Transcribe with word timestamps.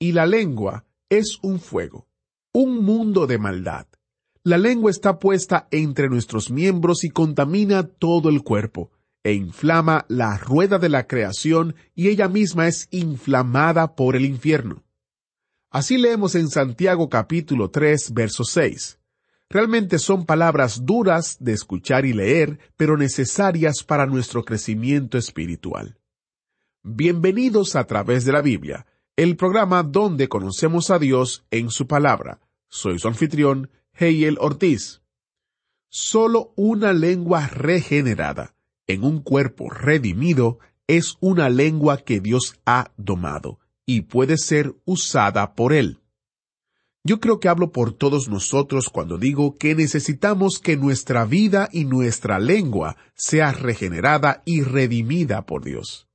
Y 0.00 0.12
la 0.12 0.26
lengua 0.26 0.84
es 1.08 1.38
un 1.42 1.58
fuego, 1.58 2.06
un 2.52 2.84
mundo 2.84 3.26
de 3.26 3.38
maldad. 3.38 3.86
La 4.44 4.56
lengua 4.56 4.92
está 4.92 5.18
puesta 5.18 5.66
entre 5.72 6.08
nuestros 6.08 6.50
miembros 6.52 7.02
y 7.02 7.10
contamina 7.10 7.82
todo 7.82 8.28
el 8.28 8.42
cuerpo, 8.42 8.92
e 9.24 9.32
inflama 9.32 10.04
la 10.08 10.38
rueda 10.38 10.78
de 10.78 10.88
la 10.88 11.08
creación 11.08 11.74
y 11.96 12.08
ella 12.08 12.28
misma 12.28 12.68
es 12.68 12.86
inflamada 12.92 13.96
por 13.96 14.14
el 14.14 14.24
infierno. 14.24 14.84
Así 15.70 15.98
leemos 15.98 16.36
en 16.36 16.48
Santiago 16.48 17.08
capítulo 17.08 17.70
3, 17.70 18.14
verso 18.14 18.44
6. 18.44 19.00
Realmente 19.50 19.98
son 19.98 20.26
palabras 20.26 20.84
duras 20.86 21.38
de 21.40 21.54
escuchar 21.54 22.06
y 22.06 22.12
leer, 22.12 22.60
pero 22.76 22.96
necesarias 22.96 23.82
para 23.82 24.06
nuestro 24.06 24.44
crecimiento 24.44 25.18
espiritual. 25.18 25.98
Bienvenidos 26.84 27.74
a 27.74 27.84
través 27.84 28.24
de 28.24 28.32
la 28.32 28.42
Biblia, 28.42 28.86
el 29.18 29.34
programa 29.34 29.82
donde 29.82 30.28
conocemos 30.28 30.90
a 30.90 31.00
Dios 31.00 31.44
en 31.50 31.70
su 31.70 31.88
palabra. 31.88 32.38
Soy 32.68 33.00
su 33.00 33.08
anfitrión, 33.08 33.68
Heiel 33.92 34.36
Ortiz. 34.40 35.02
Solo 35.88 36.52
una 36.54 36.92
lengua 36.92 37.48
regenerada 37.48 38.54
en 38.86 39.02
un 39.02 39.20
cuerpo 39.20 39.70
redimido 39.70 40.60
es 40.86 41.16
una 41.18 41.50
lengua 41.50 41.96
que 41.98 42.20
Dios 42.20 42.60
ha 42.64 42.92
domado 42.96 43.58
y 43.84 44.02
puede 44.02 44.38
ser 44.38 44.76
usada 44.84 45.56
por 45.56 45.72
Él. 45.72 45.98
Yo 47.02 47.18
creo 47.18 47.40
que 47.40 47.48
hablo 47.48 47.72
por 47.72 47.92
todos 47.92 48.28
nosotros 48.28 48.88
cuando 48.88 49.18
digo 49.18 49.56
que 49.56 49.74
necesitamos 49.74 50.60
que 50.60 50.76
nuestra 50.76 51.24
vida 51.24 51.68
y 51.72 51.86
nuestra 51.86 52.38
lengua 52.38 52.96
sea 53.14 53.50
regenerada 53.50 54.44
y 54.44 54.62
redimida 54.62 55.44
por 55.44 55.64
Dios. 55.64 56.07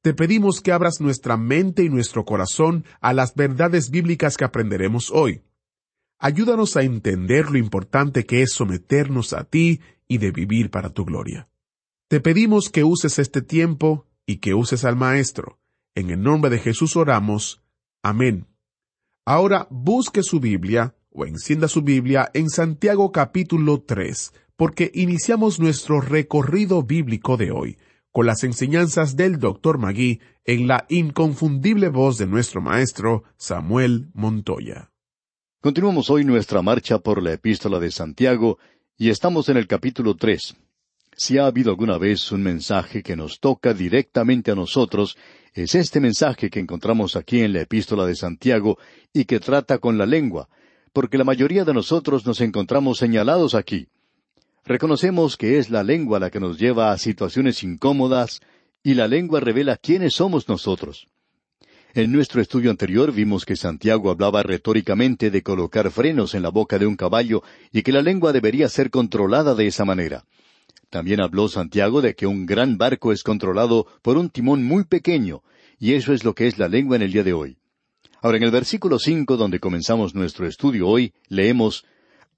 Te 0.00 0.14
pedimos 0.14 0.60
que 0.60 0.72
abras 0.72 1.00
nuestra 1.00 1.36
mente 1.36 1.84
y 1.84 1.88
nuestro 1.88 2.24
corazón 2.24 2.84
a 3.00 3.12
las 3.12 3.34
verdades 3.34 3.90
bíblicas 3.90 4.36
que 4.36 4.44
aprenderemos 4.44 5.10
hoy. 5.10 5.42
Ayúdanos 6.18 6.76
a 6.76 6.82
entender 6.82 7.50
lo 7.50 7.58
importante 7.58 8.26
que 8.26 8.42
es 8.42 8.52
someternos 8.52 9.32
a 9.32 9.44
ti 9.44 9.80
y 10.08 10.18
de 10.18 10.32
vivir 10.32 10.70
para 10.70 10.90
tu 10.90 11.04
gloria. 11.04 11.48
Te 12.08 12.20
pedimos 12.20 12.68
que 12.68 12.82
uses 12.82 13.18
este 13.20 13.42
tiempo 13.42 14.06
y 14.26 14.38
que 14.38 14.54
uses 14.54 14.84
al 14.84 14.96
Maestro. 14.96 15.58
En 15.98 16.10
el 16.10 16.22
nombre 16.22 16.48
de 16.48 16.60
Jesús 16.60 16.94
oramos. 16.94 17.60
Amén. 18.04 18.46
Ahora 19.26 19.66
busque 19.68 20.22
su 20.22 20.38
Biblia 20.38 20.94
o 21.10 21.26
encienda 21.26 21.66
su 21.66 21.82
Biblia 21.82 22.30
en 22.34 22.50
Santiago 22.50 23.10
capítulo 23.10 23.82
3, 23.82 24.32
porque 24.54 24.92
iniciamos 24.94 25.58
nuestro 25.58 26.00
recorrido 26.00 26.84
bíblico 26.84 27.36
de 27.36 27.50
hoy 27.50 27.78
con 28.12 28.26
las 28.26 28.44
enseñanzas 28.44 29.16
del 29.16 29.40
Dr. 29.40 29.78
Magui 29.78 30.20
en 30.44 30.68
la 30.68 30.86
inconfundible 30.88 31.88
voz 31.88 32.16
de 32.16 32.28
nuestro 32.28 32.60
maestro 32.60 33.24
Samuel 33.36 34.08
Montoya. 34.14 34.92
Continuamos 35.60 36.10
hoy 36.10 36.24
nuestra 36.24 36.62
marcha 36.62 37.00
por 37.00 37.20
la 37.20 37.32
epístola 37.32 37.80
de 37.80 37.90
Santiago 37.90 38.58
y 38.96 39.10
estamos 39.10 39.48
en 39.48 39.56
el 39.56 39.66
capítulo 39.66 40.14
tres. 40.14 40.54
Si 41.20 41.36
ha 41.36 41.46
habido 41.46 41.70
alguna 41.70 41.98
vez 41.98 42.30
un 42.30 42.44
mensaje 42.44 43.02
que 43.02 43.16
nos 43.16 43.40
toca 43.40 43.74
directamente 43.74 44.52
a 44.52 44.54
nosotros, 44.54 45.16
es 45.52 45.74
este 45.74 45.98
mensaje 45.98 46.48
que 46.48 46.60
encontramos 46.60 47.16
aquí 47.16 47.40
en 47.40 47.54
la 47.54 47.62
epístola 47.62 48.06
de 48.06 48.14
Santiago 48.14 48.78
y 49.12 49.24
que 49.24 49.40
trata 49.40 49.78
con 49.78 49.98
la 49.98 50.06
lengua, 50.06 50.48
porque 50.92 51.18
la 51.18 51.24
mayoría 51.24 51.64
de 51.64 51.74
nosotros 51.74 52.24
nos 52.24 52.40
encontramos 52.40 52.98
señalados 52.98 53.56
aquí. 53.56 53.88
Reconocemos 54.64 55.36
que 55.36 55.58
es 55.58 55.70
la 55.70 55.82
lengua 55.82 56.20
la 56.20 56.30
que 56.30 56.38
nos 56.38 56.56
lleva 56.56 56.92
a 56.92 56.98
situaciones 56.98 57.64
incómodas 57.64 58.40
y 58.84 58.94
la 58.94 59.08
lengua 59.08 59.40
revela 59.40 59.76
quiénes 59.76 60.14
somos 60.14 60.48
nosotros. 60.48 61.08
En 61.94 62.12
nuestro 62.12 62.40
estudio 62.40 62.70
anterior 62.70 63.10
vimos 63.10 63.44
que 63.44 63.56
Santiago 63.56 64.12
hablaba 64.12 64.44
retóricamente 64.44 65.32
de 65.32 65.42
colocar 65.42 65.90
frenos 65.90 66.36
en 66.36 66.44
la 66.44 66.50
boca 66.50 66.78
de 66.78 66.86
un 66.86 66.94
caballo 66.94 67.42
y 67.72 67.82
que 67.82 67.90
la 67.90 68.02
lengua 68.02 68.32
debería 68.32 68.68
ser 68.68 68.90
controlada 68.90 69.56
de 69.56 69.66
esa 69.66 69.84
manera. 69.84 70.24
También 70.90 71.20
habló 71.20 71.48
Santiago 71.48 72.00
de 72.00 72.14
que 72.14 72.26
un 72.26 72.46
gran 72.46 72.78
barco 72.78 73.12
es 73.12 73.22
controlado 73.22 73.86
por 74.02 74.16
un 74.16 74.30
timón 74.30 74.64
muy 74.64 74.84
pequeño, 74.84 75.42
y 75.78 75.94
eso 75.94 76.12
es 76.12 76.24
lo 76.24 76.34
que 76.34 76.46
es 76.46 76.58
la 76.58 76.68
lengua 76.68 76.96
en 76.96 77.02
el 77.02 77.12
día 77.12 77.24
de 77.24 77.34
hoy. 77.34 77.58
Ahora, 78.20 78.38
en 78.38 78.44
el 78.44 78.50
versículo 78.50 78.98
cinco, 78.98 79.36
donde 79.36 79.60
comenzamos 79.60 80.14
nuestro 80.14 80.46
estudio 80.46 80.88
hoy, 80.88 81.12
leemos 81.28 81.84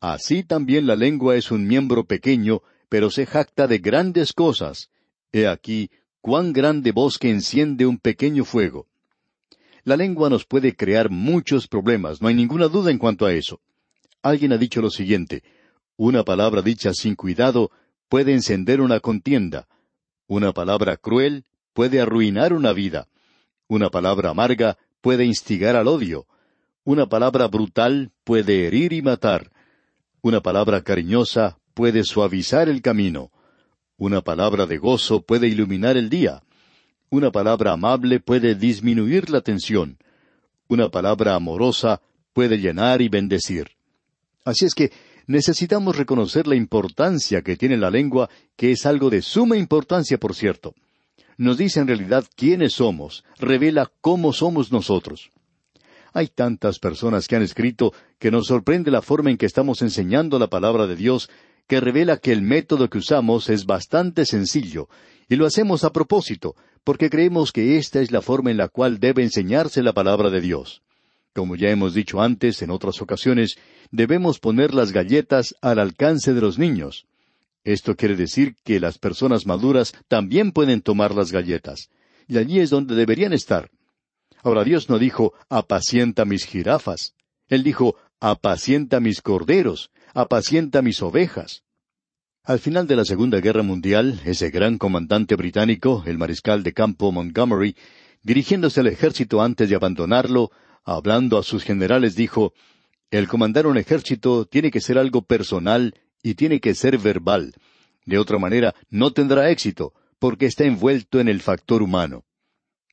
Así 0.01 0.43
también 0.43 0.87
la 0.87 0.97
lengua 0.97 1.37
es 1.37 1.51
un 1.51 1.67
miembro 1.67 2.05
pequeño, 2.05 2.63
pero 2.89 3.11
se 3.11 3.27
jacta 3.27 3.67
de 3.67 3.79
grandes 3.79 4.33
cosas. 4.33 4.89
He 5.31 5.47
aquí 5.47 5.91
cuán 6.23 6.53
grande 6.53 6.91
bosque 6.93 7.31
enciende 7.31 7.87
un 7.87 7.99
pequeño 7.99 8.45
fuego. 8.45 8.87
La 9.85 9.97
lengua 9.97 10.31
nos 10.31 10.45
puede 10.45 10.75
crear 10.75 11.11
muchos 11.11 11.69
problemas, 11.69 12.21
no 12.21 12.29
hay 12.29 12.35
ninguna 12.35 12.69
duda 12.69 12.91
en 12.91 12.99
cuanto 12.99 13.27
a 13.27 13.33
eso. 13.33 13.61
Alguien 14.23 14.53
ha 14.53 14.59
dicho 14.59 14.81
lo 14.81 14.91
siguiente, 14.91 15.43
una 15.97 16.25
palabra 16.25 16.63
dicha 16.63 16.93
sin 16.95 17.15
cuidado 17.15 17.71
puede 18.11 18.35
encender 18.35 18.81
una 18.81 18.99
contienda. 18.99 19.69
Una 20.27 20.53
palabra 20.53 20.97
cruel 20.97 21.45
puede 21.73 22.01
arruinar 22.01 22.53
una 22.53 22.73
vida. 22.73 23.07
Una 23.69 23.89
palabra 23.89 24.31
amarga 24.31 24.77
puede 25.01 25.25
instigar 25.25 25.77
al 25.77 25.87
odio. 25.87 26.27
Una 26.83 27.07
palabra 27.07 27.47
brutal 27.47 28.11
puede 28.25 28.67
herir 28.67 28.93
y 28.93 29.01
matar. 29.01 29.53
Una 30.23 30.41
palabra 30.41 30.83
cariñosa 30.83 31.59
puede 31.73 32.03
suavizar 32.03 32.69
el 32.69 32.83
camino. 32.83 33.31
Una 33.97 34.23
palabra 34.23 34.67
de 34.67 34.79
gozo 34.79 35.23
puede 35.23 35.47
iluminar 35.47 35.97
el 35.97 36.11
día. 36.11 36.43
Una 37.11 37.31
palabra 37.31 37.73
amable 37.73 38.19
puede 38.19 38.57
disminuir 38.57 39.31
la 39.31 39.41
tensión. 39.41 39.99
Una 40.69 40.89
palabra 40.89 41.37
amorosa 41.37 42.03
puede 42.33 42.59
llenar 42.59 43.03
y 43.03 43.09
bendecir. 43.09 43.69
Así 44.45 44.65
es 44.65 44.75
que 44.75 44.91
necesitamos 45.27 45.97
reconocer 45.97 46.47
la 46.47 46.57
importancia 46.57 47.43
que 47.43 47.57
tiene 47.57 47.77
la 47.77 47.91
lengua, 47.91 48.29
que 48.57 48.73
es 48.73 48.87
algo 48.87 49.11
de 49.11 49.23
suma 49.23 49.57
importancia, 49.57 50.19
por 50.19 50.35
cierto. 50.35 50.75
Nos 51.37 51.57
dice 51.57 51.81
en 51.81 51.87
realidad 51.87 52.25
quiénes 52.37 52.75
somos, 52.75 53.25
revela 53.39 53.91
cómo 54.01 54.33
somos 54.33 54.73
nosotros. 54.73 55.31
Hay 56.13 56.27
tantas 56.27 56.79
personas 56.79 57.29
que 57.29 57.37
han 57.37 57.43
escrito 57.43 57.93
que 58.19 58.31
nos 58.31 58.47
sorprende 58.47 58.91
la 58.91 59.03
forma 59.03 59.31
en 59.31 59.37
que 59.37 59.47
estamos 59.47 59.81
enseñando 59.83 60.39
la 60.39 60.49
palabra 60.49 60.87
de 60.87 60.97
Dios, 60.97 61.31
que 61.67 61.81
revela 61.81 62.17
que 62.17 62.33
el 62.33 62.43
método 62.43 62.91
que 62.91 62.99
usamos 62.99 63.49
es 63.49 63.65
bastante 63.65 64.27
sencillo, 64.27 64.89
y 65.29 65.37
lo 65.37 65.47
hacemos 65.47 65.85
a 65.85 65.93
propósito, 65.93 66.57
porque 66.83 67.11
creemos 67.11 67.53
que 67.53 67.79
esta 67.79 68.01
es 68.01 68.11
la 68.11 68.23
forma 68.23 68.51
en 68.51 68.57
la 68.57 68.69
cual 68.69 68.99
debe 68.99 69.23
enseñarse 69.23 69.83
la 69.83 69.93
palabra 69.93 70.31
de 70.31 70.41
Dios. 70.41 70.83
Como 71.35 71.55
ya 71.57 71.71
hemos 71.71 71.95
dicho 71.95 72.21
antes 72.21 72.61
en 72.63 72.71
otras 72.71 73.01
ocasiones, 73.01 73.57
debemos 73.91 74.41
poner 74.41 74.75
las 74.75 74.93
galletas 74.93 75.55
al 75.63 75.79
alcance 75.79 76.35
de 76.35 76.41
los 76.41 76.59
niños. 76.59 77.07
Esto 77.63 77.95
quiere 77.97 78.17
decir 78.17 78.57
que 78.65 78.81
las 78.81 78.99
personas 78.99 79.47
maduras 79.47 79.93
también 80.09 80.53
pueden 80.53 80.81
tomar 80.81 81.15
las 81.15 81.31
galletas, 81.31 81.91
y 82.27 82.39
allí 82.39 82.59
es 82.59 82.71
donde 82.71 82.95
deberían 82.95 83.33
estar. 83.33 83.71
Ahora 84.43 84.65
Dios 84.65 84.89
no 84.89 84.99
dijo, 84.99 85.35
apacienta 85.49 86.25
mis 86.25 86.47
jirafas. 86.47 87.15
Él 87.49 87.63
dijo, 87.63 87.97
apacienta 88.19 88.99
mis 89.01 89.21
corderos, 89.21 89.91
apacienta 90.15 90.83
mis 90.83 91.03
ovejas. 91.03 91.63
Al 92.43 92.59
final 92.59 92.87
de 92.87 92.97
la 92.97 93.05
Segunda 93.05 93.41
Guerra 93.41 93.63
Mundial, 93.63 94.21
ese 94.25 94.51
gran 94.51 94.79
comandante 94.79 95.37
británico, 95.37 96.03
el 96.07 96.17
mariscal 96.17 96.63
de 96.63 96.73
campo 96.73 97.13
Montgomery, 97.13 97.77
dirigiéndose 98.23 98.81
al 98.81 98.87
ejército 98.87 99.43
antes 99.43 99.69
de 99.69 99.77
abandonarlo, 99.77 100.51
hablando 100.85 101.39
a 101.39 101.43
sus 101.43 101.65
generales, 101.65 102.15
dijo, 102.15 102.53
El 103.11 103.29
comandar 103.29 103.67
un 103.67 103.79
ejército 103.79 104.47
tiene 104.47 104.71
que 104.71 104.81
ser 104.81 104.99
algo 104.99 105.23
personal 105.23 105.95
y 106.23 106.35
tiene 106.35 106.61
que 106.61 106.75
ser 106.75 106.99
verbal. 106.99 107.55
De 108.05 108.19
otra 108.19 108.39
manera, 108.39 108.75
no 108.89 109.13
tendrá 109.13 109.51
éxito, 109.51 109.93
porque 110.19 110.47
está 110.47 110.65
envuelto 110.65 111.21
en 111.21 111.29
el 111.29 111.41
factor 111.41 111.83
humano. 111.83 112.25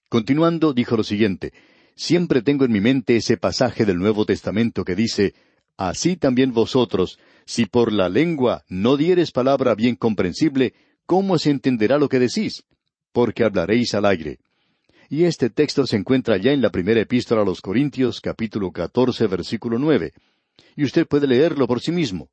Continuando, 0.09 0.73
dijo 0.73 0.97
lo 0.97 1.03
siguiente, 1.03 1.53
Siempre 1.95 2.43
tengo 2.43 2.63
en 2.63 2.71
mi 2.71 2.79
mente 2.79 3.15
ese 3.15 3.37
pasaje 3.37 3.83
del 3.83 3.97
Nuevo 3.97 4.23
Testamento 4.23 4.85
que 4.85 4.95
dice, 4.95 5.33
Así 5.77 6.15
también 6.15 6.53
vosotros, 6.53 7.19
si 7.45 7.65
por 7.65 7.91
la 7.91 8.07
lengua 8.07 8.63
no 8.69 8.97
dieres 8.97 9.31
palabra 9.31 9.73
bien 9.73 9.95
comprensible, 9.95 10.73
¿cómo 11.05 11.39
se 11.39 11.49
entenderá 11.49 11.97
lo 11.97 12.07
que 12.07 12.19
decís? 12.19 12.65
Porque 13.11 13.43
hablaréis 13.43 13.95
al 13.95 14.05
aire. 14.05 14.39
Y 15.09 15.23
este 15.23 15.49
texto 15.49 15.87
se 15.87 15.95
encuentra 15.95 16.37
ya 16.37 16.51
en 16.51 16.61
la 16.61 16.69
primera 16.69 16.99
epístola 16.99 17.41
a 17.41 17.45
los 17.45 17.61
Corintios, 17.61 18.19
capítulo 18.19 18.71
catorce, 18.71 19.25
versículo 19.27 19.79
nueve. 19.79 20.11
Y 20.75 20.83
usted 20.83 21.07
puede 21.07 21.27
leerlo 21.27 21.65
por 21.65 21.79
sí 21.79 21.91
mismo. 21.93 22.29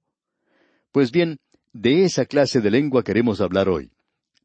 Pues 0.91 1.13
bien, 1.13 1.39
de 1.73 2.05
esa 2.05 2.27
clase 2.27 2.61
de 2.61 2.71
lengua 2.71 3.05
queremos 3.05 3.41
hablar 3.41 3.69
hoy. 3.69 3.93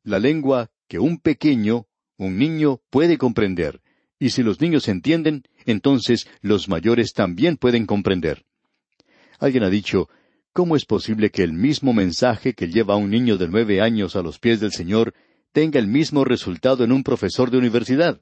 La 0.03 0.19
lengua 0.19 0.69
que 0.87 0.99
un 0.99 1.19
pequeño, 1.19 1.87
un 2.17 2.37
niño 2.37 2.81
puede 2.89 3.17
comprender, 3.17 3.81
y 4.19 4.31
si 4.31 4.43
los 4.43 4.61
niños 4.61 4.87
entienden, 4.87 5.43
entonces 5.65 6.27
los 6.41 6.67
mayores 6.69 7.13
también 7.13 7.57
pueden 7.57 7.85
comprender. 7.85 8.45
Alguien 9.39 9.63
ha 9.63 9.69
dicho, 9.69 10.09
¿cómo 10.53 10.75
es 10.75 10.85
posible 10.85 11.31
que 11.31 11.43
el 11.43 11.53
mismo 11.53 11.93
mensaje 11.93 12.53
que 12.53 12.67
lleva 12.67 12.95
a 12.95 12.97
un 12.97 13.09
niño 13.09 13.37
de 13.37 13.47
nueve 13.47 13.81
años 13.81 14.15
a 14.15 14.21
los 14.21 14.39
pies 14.39 14.59
del 14.59 14.71
Señor 14.71 15.13
tenga 15.51 15.79
el 15.79 15.87
mismo 15.87 16.25
resultado 16.25 16.83
en 16.83 16.91
un 16.91 17.03
profesor 17.03 17.51
de 17.51 17.57
universidad? 17.57 18.21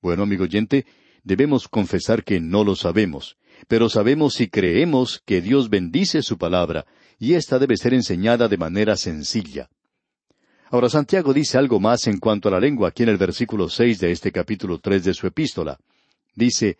Bueno, 0.00 0.22
amigo 0.22 0.44
oyente, 0.44 0.86
debemos 1.24 1.68
confesar 1.68 2.24
que 2.24 2.40
no 2.40 2.64
lo 2.64 2.76
sabemos, 2.76 3.36
pero 3.68 3.88
sabemos 3.88 4.40
y 4.40 4.48
creemos 4.48 5.22
que 5.24 5.40
Dios 5.40 5.70
bendice 5.70 6.22
su 6.22 6.38
palabra, 6.38 6.86
y 7.18 7.34
ésta 7.34 7.58
debe 7.58 7.76
ser 7.76 7.94
enseñada 7.94 8.48
de 8.48 8.58
manera 8.58 8.96
sencilla. 8.96 9.68
Ahora 10.70 10.88
Santiago 10.88 11.32
dice 11.32 11.58
algo 11.58 11.78
más 11.80 12.06
en 12.06 12.18
cuanto 12.18 12.48
a 12.48 12.52
la 12.52 12.60
lengua 12.60 12.88
aquí 12.88 13.04
en 13.04 13.08
el 13.08 13.18
versículo 13.18 13.68
seis 13.68 14.00
de 14.00 14.10
este 14.10 14.32
capítulo 14.32 14.78
tres 14.78 15.04
de 15.04 15.14
su 15.14 15.26
epístola. 15.26 15.78
Dice, 16.34 16.76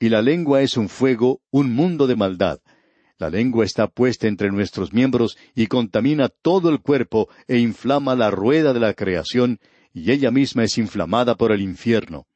Y 0.00 0.08
la 0.08 0.22
lengua 0.22 0.62
es 0.62 0.76
un 0.76 0.88
fuego, 0.88 1.42
un 1.50 1.72
mundo 1.72 2.06
de 2.06 2.16
maldad. 2.16 2.60
La 3.18 3.30
lengua 3.30 3.64
está 3.64 3.88
puesta 3.88 4.28
entre 4.28 4.50
nuestros 4.50 4.92
miembros 4.92 5.36
y 5.56 5.66
contamina 5.66 6.28
todo 6.28 6.70
el 6.70 6.80
cuerpo 6.80 7.28
e 7.48 7.58
inflama 7.58 8.14
la 8.14 8.30
rueda 8.30 8.72
de 8.72 8.78
la 8.78 8.94
creación, 8.94 9.58
y 9.92 10.12
ella 10.12 10.30
misma 10.30 10.62
es 10.62 10.78
inflamada 10.78 11.34
por 11.34 11.50
el 11.50 11.60
infierno. 11.60 12.26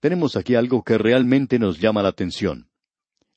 Tenemos 0.00 0.34
aquí 0.36 0.56
algo 0.56 0.82
que 0.82 0.98
realmente 0.98 1.60
nos 1.60 1.78
llama 1.78 2.02
la 2.02 2.08
atención. 2.08 2.66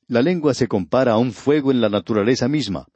La 0.08 0.24
lengua 0.24 0.56
se 0.56 0.68
compara 0.68 1.14
a 1.14 1.18
un 1.20 1.32
fuego 1.32 1.72
en 1.72 1.80
la 1.80 1.90
naturaleza 1.90 2.48
misma. 2.48 2.88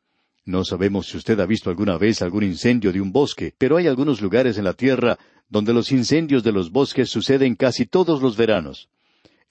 No 0.44 0.66
sabemos 0.66 1.08
si 1.08 1.18
usted 1.18 1.40
ha 1.40 1.46
visto 1.46 1.70
alguna 1.70 2.00
vez 2.00 2.24
algún 2.24 2.44
incendio 2.44 2.92
de 2.92 3.02
un 3.02 3.12
bosque, 3.12 3.54
pero 3.60 3.78
hay 3.78 3.86
algunos 3.86 4.22
lugares 4.22 4.58
en 4.58 4.64
la 4.64 4.74
Tierra 4.74 5.20
donde 5.50 5.72
los 5.72 5.92
incendios 5.92 6.44
de 6.44 6.52
los 6.52 6.72
bosques 6.72 7.10
suceden 7.10 7.56
casi 7.56 7.86
todos 7.86 8.24
los 8.24 8.38
veranos. 8.38 8.90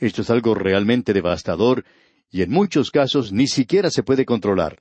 Esto 0.00 0.22
es 0.22 0.30
algo 0.30 0.56
realmente 0.56 1.12
devastador 1.12 1.84
y 2.30 2.42
en 2.42 2.50
muchos 2.50 2.90
casos 2.90 3.32
ni 3.32 3.46
siquiera 3.46 3.90
se 3.90 4.02
puede 4.02 4.24
controlar. 4.24 4.78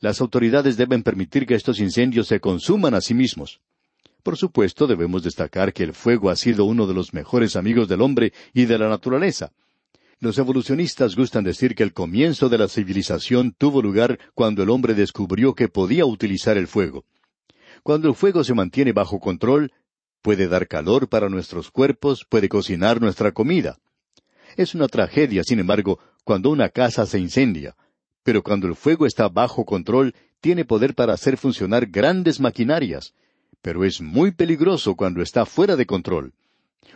Las 0.00 0.20
autoridades 0.20 0.76
deben 0.76 1.02
permitir 1.02 1.46
que 1.46 1.54
estos 1.54 1.80
incendios 1.80 2.28
se 2.28 2.40
consuman 2.40 2.94
a 2.94 3.00
sí 3.00 3.14
mismos. 3.14 3.60
Por 4.22 4.36
supuesto, 4.36 4.86
debemos 4.86 5.22
destacar 5.22 5.72
que 5.72 5.84
el 5.84 5.94
fuego 5.94 6.30
ha 6.30 6.36
sido 6.36 6.64
uno 6.64 6.86
de 6.86 6.94
los 6.94 7.14
mejores 7.14 7.56
amigos 7.56 7.88
del 7.88 8.02
hombre 8.02 8.32
y 8.52 8.64
de 8.64 8.78
la 8.78 8.88
naturaleza. 8.88 9.52
Los 10.18 10.38
evolucionistas 10.38 11.14
gustan 11.14 11.44
decir 11.44 11.74
que 11.74 11.82
el 11.82 11.92
comienzo 11.92 12.48
de 12.48 12.58
la 12.58 12.68
civilización 12.68 13.54
tuvo 13.56 13.82
lugar 13.82 14.18
cuando 14.34 14.62
el 14.62 14.70
hombre 14.70 14.94
descubrió 14.94 15.54
que 15.54 15.68
podía 15.68 16.06
utilizar 16.06 16.56
el 16.56 16.66
fuego. 16.66 17.04
Cuando 17.82 18.08
el 18.08 18.14
fuego 18.14 18.42
se 18.42 18.54
mantiene 18.54 18.92
bajo 18.92 19.20
control, 19.20 19.72
puede 20.22 20.48
dar 20.48 20.66
calor 20.66 21.08
para 21.08 21.28
nuestros 21.28 21.70
cuerpos, 21.70 22.26
puede 22.28 22.48
cocinar 22.48 23.00
nuestra 23.00 23.32
comida. 23.32 23.78
Es 24.56 24.74
una 24.74 24.88
tragedia, 24.88 25.44
sin 25.44 25.60
embargo, 25.60 26.00
cuando 26.26 26.50
una 26.50 26.70
casa 26.70 27.06
se 27.06 27.20
incendia, 27.20 27.76
pero 28.24 28.42
cuando 28.42 28.66
el 28.66 28.74
fuego 28.74 29.06
está 29.06 29.28
bajo 29.28 29.64
control, 29.64 30.12
tiene 30.40 30.64
poder 30.64 30.96
para 30.96 31.12
hacer 31.12 31.36
funcionar 31.36 31.86
grandes 31.86 32.40
maquinarias, 32.40 33.14
pero 33.62 33.84
es 33.84 34.00
muy 34.00 34.32
peligroso 34.32 34.96
cuando 34.96 35.22
está 35.22 35.46
fuera 35.46 35.76
de 35.76 35.86
control. 35.86 36.32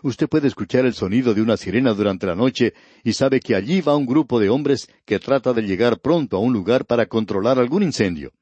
Usted 0.03 0.29
puede 0.29 0.49
escuchar 0.49 0.85
el 0.85 0.95
sonido 0.95 1.33
de 1.33 1.43
una 1.43 1.57
sirena 1.57 1.95
durante 1.95 2.27
la 2.27 2.35
noche 2.35 2.75
y 3.05 3.13
sabe 3.13 3.39
que 3.39 3.55
allí 3.55 3.81
va 3.81 3.95
un 3.95 4.05
grupo 4.05 4.41
de 4.41 4.49
hombres 4.49 4.91
que 5.05 5.21
trata 5.21 5.53
de 5.53 5.63
llegar 5.63 6.01
pronto 6.01 6.37
a 6.37 6.41
un 6.41 6.53
lugar 6.53 6.85
para 6.85 7.07
controlar 7.07 7.61
algún 7.61 7.85
incendio. 7.85 8.33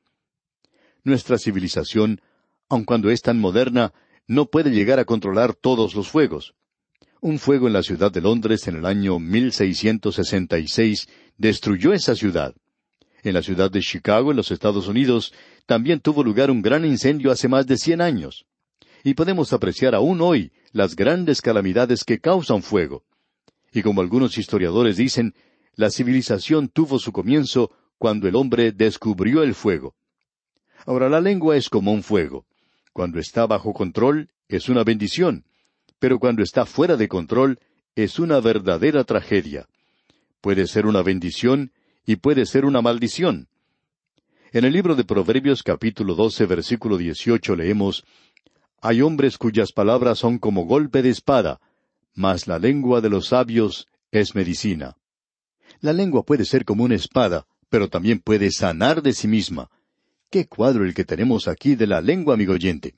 Nuestra 1.05 1.37
civilización, 1.37 2.23
aun 2.71 2.85
cuando 2.85 3.11
es 3.11 3.21
tan 3.21 3.39
moderna, 3.39 3.93
no 4.27 4.47
puede 4.47 4.71
llegar 4.71 4.99
a 4.99 5.05
controlar 5.05 5.53
todos 5.53 5.95
los 5.95 6.09
fuegos. 6.09 6.55
Un 7.21 7.39
fuego 7.39 7.67
en 7.67 7.73
la 7.73 7.83
ciudad 7.83 8.13
de 8.13 8.21
Londres 8.21 8.69
en 8.69 8.77
el 8.77 8.87
año 8.87 9.19
1666 9.19 11.09
destruyó 11.37 11.93
esa 11.93 12.15
ciudad. 12.15 12.55
En 13.25 13.35
la 13.35 13.43
ciudad 13.43 13.71
de 13.71 13.81
Chicago, 13.81 14.31
en 14.31 14.37
los 14.37 14.53
Estados 14.53 14.87
Unidos, 14.87 15.33
también 15.67 15.99
tuvo 15.99 16.23
lugar 16.23 16.51
un 16.51 16.63
gran 16.63 16.85
incendio 16.85 17.33
hace 17.33 17.49
más 17.49 17.67
de 17.67 17.77
cien 17.77 18.01
años 18.01 18.47
y 19.03 19.15
podemos 19.15 19.53
apreciar 19.53 19.95
aún 19.95 20.21
hoy 20.21 20.53
las 20.73 20.95
grandes 20.95 21.41
calamidades 21.41 22.05
que 22.05 22.21
causan 22.21 22.63
fuego. 22.63 23.05
Y 23.73 23.83
como 23.83 24.01
algunos 24.01 24.39
historiadores 24.39 24.97
dicen, 24.97 25.35
la 25.75 25.91
civilización 25.91 26.69
tuvo 26.69 26.99
su 26.99 27.13
comienzo 27.13 27.71
cuando 27.99 28.29
el 28.29 28.37
hombre 28.37 28.73
descubrió 28.73 29.43
el 29.43 29.55
fuego. 29.55 29.95
Ahora 30.87 31.09
la 31.09 31.21
lengua 31.21 31.57
es 31.57 31.69
como 31.69 31.93
un 31.93 32.03
fuego. 32.03 32.47
Cuando 32.93 33.19
está 33.19 33.47
bajo 33.47 33.73
control 33.73 34.31
es 34.49 34.69
una 34.69 34.85
bendición, 34.85 35.45
pero 35.99 36.19
cuando 36.19 36.43
está 36.43 36.67
fuera 36.67 36.97
de 36.97 37.09
control 37.09 37.59
es 37.95 38.19
una 38.19 38.41
verdadera 38.41 39.05
tragedia. 39.05 39.67
Puede 40.41 40.67
ser 40.67 40.87
una 40.87 41.03
bendición 41.03 41.73
y 42.07 42.17
puede 42.17 42.47
ser 42.47 42.65
una 42.65 42.81
maldición. 42.81 43.49
En 44.53 44.65
el 44.65 44.73
libro 44.73 44.95
de 44.95 45.05
Proverbios 45.05 45.63
capítulo 45.63 46.15
12 46.15 46.47
versículo 46.47 46.97
18 46.97 47.57
leemos, 47.57 48.05
hay 48.81 49.03
hombres 49.03 49.37
cuyas 49.37 49.73
palabras 49.73 50.19
son 50.19 50.39
como 50.39 50.65
golpe 50.65 51.03
de 51.03 51.11
espada, 51.11 51.61
mas 52.15 52.47
la 52.47 52.59
lengua 52.59 53.01
de 53.01 53.11
los 53.11 53.29
sabios 53.29 53.89
es 54.13 54.35
medicina. 54.35 54.97
La 55.81 55.93
lengua 55.93 56.23
puede 56.25 56.45
ser 56.45 56.65
como 56.65 56.85
una 56.85 56.95
espada, 56.95 57.47
pero 57.69 57.89
también 57.89 58.21
puede 58.21 58.51
sanar 58.51 59.03
de 59.03 59.13
sí 59.13 59.29
misma. 59.29 59.69
Qué 60.31 60.47
cuadro 60.47 60.85
el 60.85 60.95
que 60.95 61.05
tenemos 61.05 61.49
aquí 61.49 61.75
de 61.75 61.87
la 61.87 62.01
lengua, 62.01 62.35
amigo 62.35 62.53
oyente. 62.53 62.95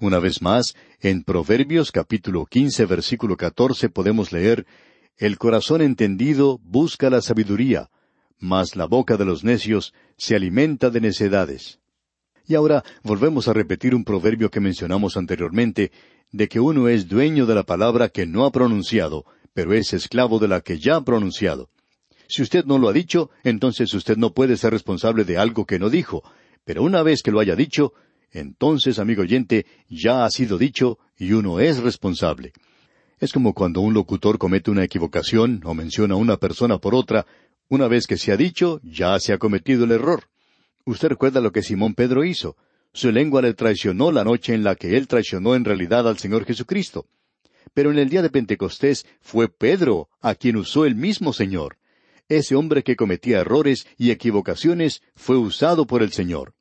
Una 0.00 0.18
vez 0.18 0.42
más, 0.42 0.74
en 1.00 1.22
Proverbios 1.22 1.92
capítulo 1.92 2.46
quince 2.46 2.84
versículo 2.84 3.36
catorce 3.36 3.88
podemos 3.88 4.32
leer 4.32 4.66
el 5.16 5.38
corazón 5.38 5.80
entendido 5.82 6.58
busca 6.64 7.08
la 7.10 7.20
sabiduría, 7.20 7.90
mas 8.40 8.74
la 8.74 8.86
boca 8.86 9.16
de 9.16 9.24
los 9.24 9.44
necios 9.44 9.94
se 10.16 10.34
alimenta 10.34 10.90
de 10.90 11.00
necedades. 11.00 11.78
Y 12.46 12.56
ahora 12.56 12.82
volvemos 13.04 13.46
a 13.46 13.52
repetir 13.52 13.94
un 13.94 14.04
proverbio 14.04 14.50
que 14.50 14.58
mencionamos 14.58 15.16
anteriormente, 15.16 15.92
de 16.32 16.48
que 16.48 16.58
uno 16.58 16.88
es 16.88 17.08
dueño 17.08 17.46
de 17.46 17.54
la 17.54 17.62
palabra 17.62 18.08
que 18.08 18.26
no 18.26 18.44
ha 18.44 18.50
pronunciado, 18.50 19.24
pero 19.52 19.72
es 19.72 19.92
esclavo 19.92 20.40
de 20.40 20.48
la 20.48 20.60
que 20.60 20.80
ya 20.80 20.96
ha 20.96 21.04
pronunciado. 21.04 21.70
Si 22.26 22.42
usted 22.42 22.64
no 22.64 22.78
lo 22.78 22.88
ha 22.88 22.92
dicho, 22.92 23.30
entonces 23.44 23.94
usted 23.94 24.16
no 24.16 24.34
puede 24.34 24.56
ser 24.56 24.72
responsable 24.72 25.24
de 25.24 25.38
algo 25.38 25.64
que 25.64 25.78
no 25.78 25.88
dijo, 25.88 26.24
pero 26.64 26.82
una 26.82 27.04
vez 27.04 27.22
que 27.22 27.30
lo 27.30 27.38
haya 27.38 27.54
dicho, 27.54 27.92
entonces, 28.34 28.98
amigo 28.98 29.22
oyente, 29.22 29.64
ya 29.88 30.24
ha 30.24 30.30
sido 30.30 30.58
dicho 30.58 30.98
y 31.16 31.32
uno 31.32 31.60
es 31.60 31.78
responsable. 31.78 32.52
Es 33.20 33.32
como 33.32 33.54
cuando 33.54 33.80
un 33.80 33.94
locutor 33.94 34.38
comete 34.38 34.72
una 34.72 34.82
equivocación 34.84 35.60
o 35.64 35.72
menciona 35.72 36.14
a 36.14 36.18
una 36.18 36.36
persona 36.36 36.78
por 36.78 36.96
otra, 36.96 37.26
una 37.68 37.86
vez 37.86 38.06
que 38.06 38.16
se 38.16 38.32
ha 38.32 38.36
dicho, 38.36 38.80
ya 38.82 39.18
se 39.20 39.32
ha 39.32 39.38
cometido 39.38 39.84
el 39.84 39.92
error. 39.92 40.24
Usted 40.84 41.08
recuerda 41.08 41.40
lo 41.40 41.52
que 41.52 41.62
Simón 41.62 41.94
Pedro 41.94 42.24
hizo. 42.24 42.56
Su 42.92 43.12
lengua 43.12 43.40
le 43.40 43.54
traicionó 43.54 44.10
la 44.10 44.24
noche 44.24 44.52
en 44.52 44.64
la 44.64 44.74
que 44.74 44.96
él 44.96 45.06
traicionó 45.06 45.54
en 45.54 45.64
realidad 45.64 46.06
al 46.08 46.18
Señor 46.18 46.44
Jesucristo. 46.44 47.06
Pero 47.72 47.92
en 47.92 47.98
el 47.98 48.08
día 48.08 48.20
de 48.20 48.30
Pentecostés 48.30 49.06
fue 49.20 49.48
Pedro 49.48 50.08
a 50.20 50.34
quien 50.34 50.56
usó 50.56 50.84
el 50.84 50.96
mismo 50.96 51.32
Señor. 51.32 51.78
Ese 52.28 52.56
hombre 52.56 52.82
que 52.82 52.96
cometía 52.96 53.40
errores 53.40 53.86
y 53.96 54.10
equivocaciones 54.10 55.02
fue 55.14 55.36
usado 55.36 55.86
por 55.86 56.02
el 56.02 56.12
Señor. 56.12 56.52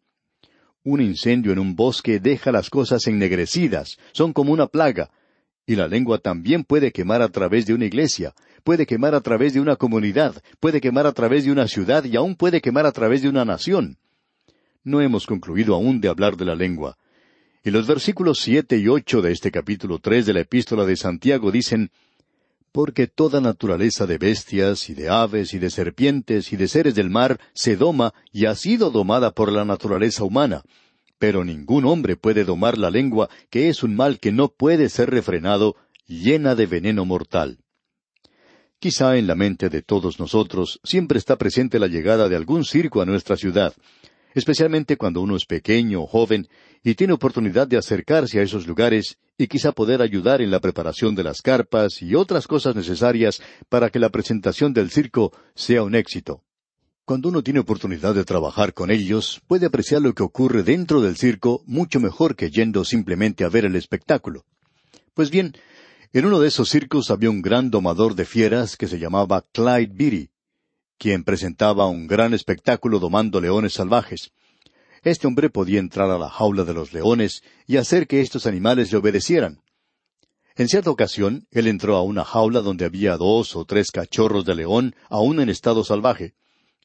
Un 0.84 1.02
incendio 1.02 1.52
en 1.52 1.60
un 1.60 1.76
bosque 1.76 2.20
deja 2.20 2.52
las 2.52 2.70
cosas 2.70 3.08
ennegrecidas, 3.08 3.98
son 4.12 4.34
como 4.34 4.52
una 4.52 4.68
plaga, 4.68 5.10
y 5.66 5.76
la 5.76 5.88
lengua 5.88 6.18
también 6.18 6.64
puede 6.64 6.92
quemar 6.92 7.22
a 7.22 7.30
través 7.30 7.66
de 7.66 7.74
una 7.74 7.86
iglesia, 7.86 8.34
puede 8.64 8.86
quemar 8.86 9.16
a 9.16 9.22
través 9.22 9.54
de 9.54 9.62
una 9.62 9.76
comunidad, 9.76 10.42
puede 10.60 10.82
quemar 10.82 11.08
a 11.08 11.14
través 11.14 11.46
de 11.46 11.52
una 11.52 11.68
ciudad 11.68 12.04
y 12.04 12.16
aún 12.16 12.36
puede 12.36 12.62
quemar 12.62 12.86
a 12.86 12.92
través 12.92 13.22
de 13.22 13.30
una 13.30 13.46
nación 13.46 13.98
no 14.84 15.02
hemos 15.02 15.26
concluido 15.26 15.76
aún 15.76 16.02
de 16.02 16.10
hablar 16.10 16.36
de 16.38 16.46
la 16.46 16.56
lengua. 16.56 16.98
Y 17.64 17.72
los 17.72 17.88
versículos 17.88 18.40
siete 18.40 18.78
y 18.78 18.88
ocho 18.88 19.22
de 19.22 19.32
este 19.32 19.52
capítulo 19.52 20.00
tres 20.00 20.26
de 20.26 20.34
la 20.34 20.42
epístola 20.42 20.86
de 20.86 20.98
Santiago 20.98 21.52
dicen 21.52 21.92
Porque 22.74 23.06
toda 23.06 23.40
naturaleza 23.40 24.08
de 24.08 24.18
bestias 24.18 24.90
y 24.90 24.96
de 24.96 25.08
aves 25.08 25.54
y 25.54 25.60
de 25.60 25.70
serpientes 25.70 26.52
y 26.52 26.58
de 26.58 26.68
seres 26.68 26.96
del 26.96 27.12
mar 27.12 27.40
se 27.54 27.78
doma 27.78 28.16
y 28.32 28.48
ha 28.48 28.56
sido 28.56 28.90
domada 28.90 29.32
por 29.32 29.52
la 29.52 29.64
naturaleza 29.64 30.24
humana. 30.24 30.64
Pero 31.20 31.46
ningún 31.46 31.86
hombre 31.86 32.18
puede 32.18 32.44
domar 32.44 32.80
la 32.80 32.90
lengua, 32.90 33.30
que 33.52 33.70
es 33.70 33.84
un 33.84 33.96
mal 33.96 34.20
que 34.20 34.32
no 34.32 34.50
puede 34.50 34.90
ser 34.90 35.12
refrenado, 35.12 35.76
llena 36.08 36.56
de 36.56 36.66
veneno 36.66 37.06
mortal. 37.06 37.60
Quizá 38.80 39.18
en 39.18 39.28
la 39.28 39.36
mente 39.36 39.70
de 39.70 39.84
todos 39.84 40.20
nosotros 40.20 40.82
siempre 40.84 41.20
está 41.20 41.38
presente 41.38 41.78
la 41.78 41.88
llegada 41.88 42.28
de 42.28 42.36
algún 42.36 42.66
circo 42.66 43.02
a 43.02 43.06
nuestra 43.06 43.38
ciudad, 43.38 43.76
especialmente 44.34 44.98
cuando 44.98 45.22
uno 45.22 45.36
es 45.36 45.46
pequeño 45.46 46.02
o 46.02 46.08
joven 46.08 46.48
y 46.84 46.96
tiene 46.96 47.14
oportunidad 47.14 47.68
de 47.68 47.78
acercarse 47.78 48.40
a 48.40 48.42
esos 48.42 48.66
lugares 48.66 49.20
y 49.38 49.48
quizá 49.48 49.72
poder 49.72 50.02
ayudar 50.02 50.42
en 50.42 50.52
la 50.52 50.60
preparación 50.60 51.16
de 51.16 51.24
las 51.24 51.42
carpas 51.42 52.02
y 52.02 52.16
otras 52.16 52.48
cosas 52.48 52.76
necesarias 52.76 53.42
para 53.70 53.90
que 53.90 54.00
la 54.00 54.10
presentación 54.10 54.74
del 54.74 54.92
circo 54.92 55.32
sea 55.56 55.84
un 55.84 55.96
éxito. 55.96 56.44
Cuando 57.06 57.30
uno 57.30 57.44
tiene 57.44 57.60
oportunidad 57.60 58.16
de 58.16 58.24
trabajar 58.24 58.74
con 58.74 58.90
ellos, 58.90 59.42
puede 59.48 59.66
apreciar 59.66 60.02
lo 60.02 60.14
que 60.14 60.24
ocurre 60.24 60.64
dentro 60.64 61.02
del 61.02 61.18
circo 61.18 61.62
mucho 61.66 62.00
mejor 62.00 62.36
que 62.36 62.50
yendo 62.50 62.86
simplemente 62.86 63.44
a 63.44 63.50
ver 63.50 63.66
el 63.66 63.76
espectáculo. 63.76 64.46
Pues 65.14 65.30
bien, 65.30 65.54
en 66.14 66.26
uno 66.26 66.40
de 66.40 66.48
esos 66.48 66.70
circos 66.70 67.12
había 67.12 67.30
un 67.30 67.42
gran 67.42 67.72
domador 67.72 68.16
de 68.16 68.26
fieras 68.26 68.78
que 68.78 68.88
se 68.88 69.00
llamaba 69.00 69.44
Clyde 69.52 69.92
Beatty, 69.94 70.30
quien 70.98 71.26
presentaba 71.26 71.88
un 71.88 72.08
gran 72.08 72.34
espectáculo 72.34 73.00
domando 73.00 73.42
leones 73.42 73.74
salvajes. 73.74 74.32
Este 75.04 75.28
hombre 75.28 75.50
podía 75.50 75.80
entrar 75.80 76.10
a 76.10 76.18
la 76.18 76.30
jaula 76.30 76.64
de 76.64 76.74
los 76.74 76.94
leones 76.94 77.44
y 77.68 77.78
hacer 77.78 78.08
que 78.08 78.22
estos 78.22 78.46
animales 78.48 78.92
le 78.92 78.98
obedecieran. 79.00 79.62
En 80.56 80.70
cierta 80.70 80.92
ocasión, 80.92 81.48
él 81.52 81.68
entró 81.68 81.96
a 81.98 82.04
una 82.04 82.24
jaula 82.24 82.62
donde 82.62 82.86
había 82.86 83.18
dos 83.18 83.56
o 83.56 83.66
tres 83.66 83.92
cachorros 83.92 84.46
de 84.46 84.56
león, 84.56 84.96
aún 85.10 85.40
en 85.42 85.50
estado 85.50 85.84
salvaje. 85.84 86.36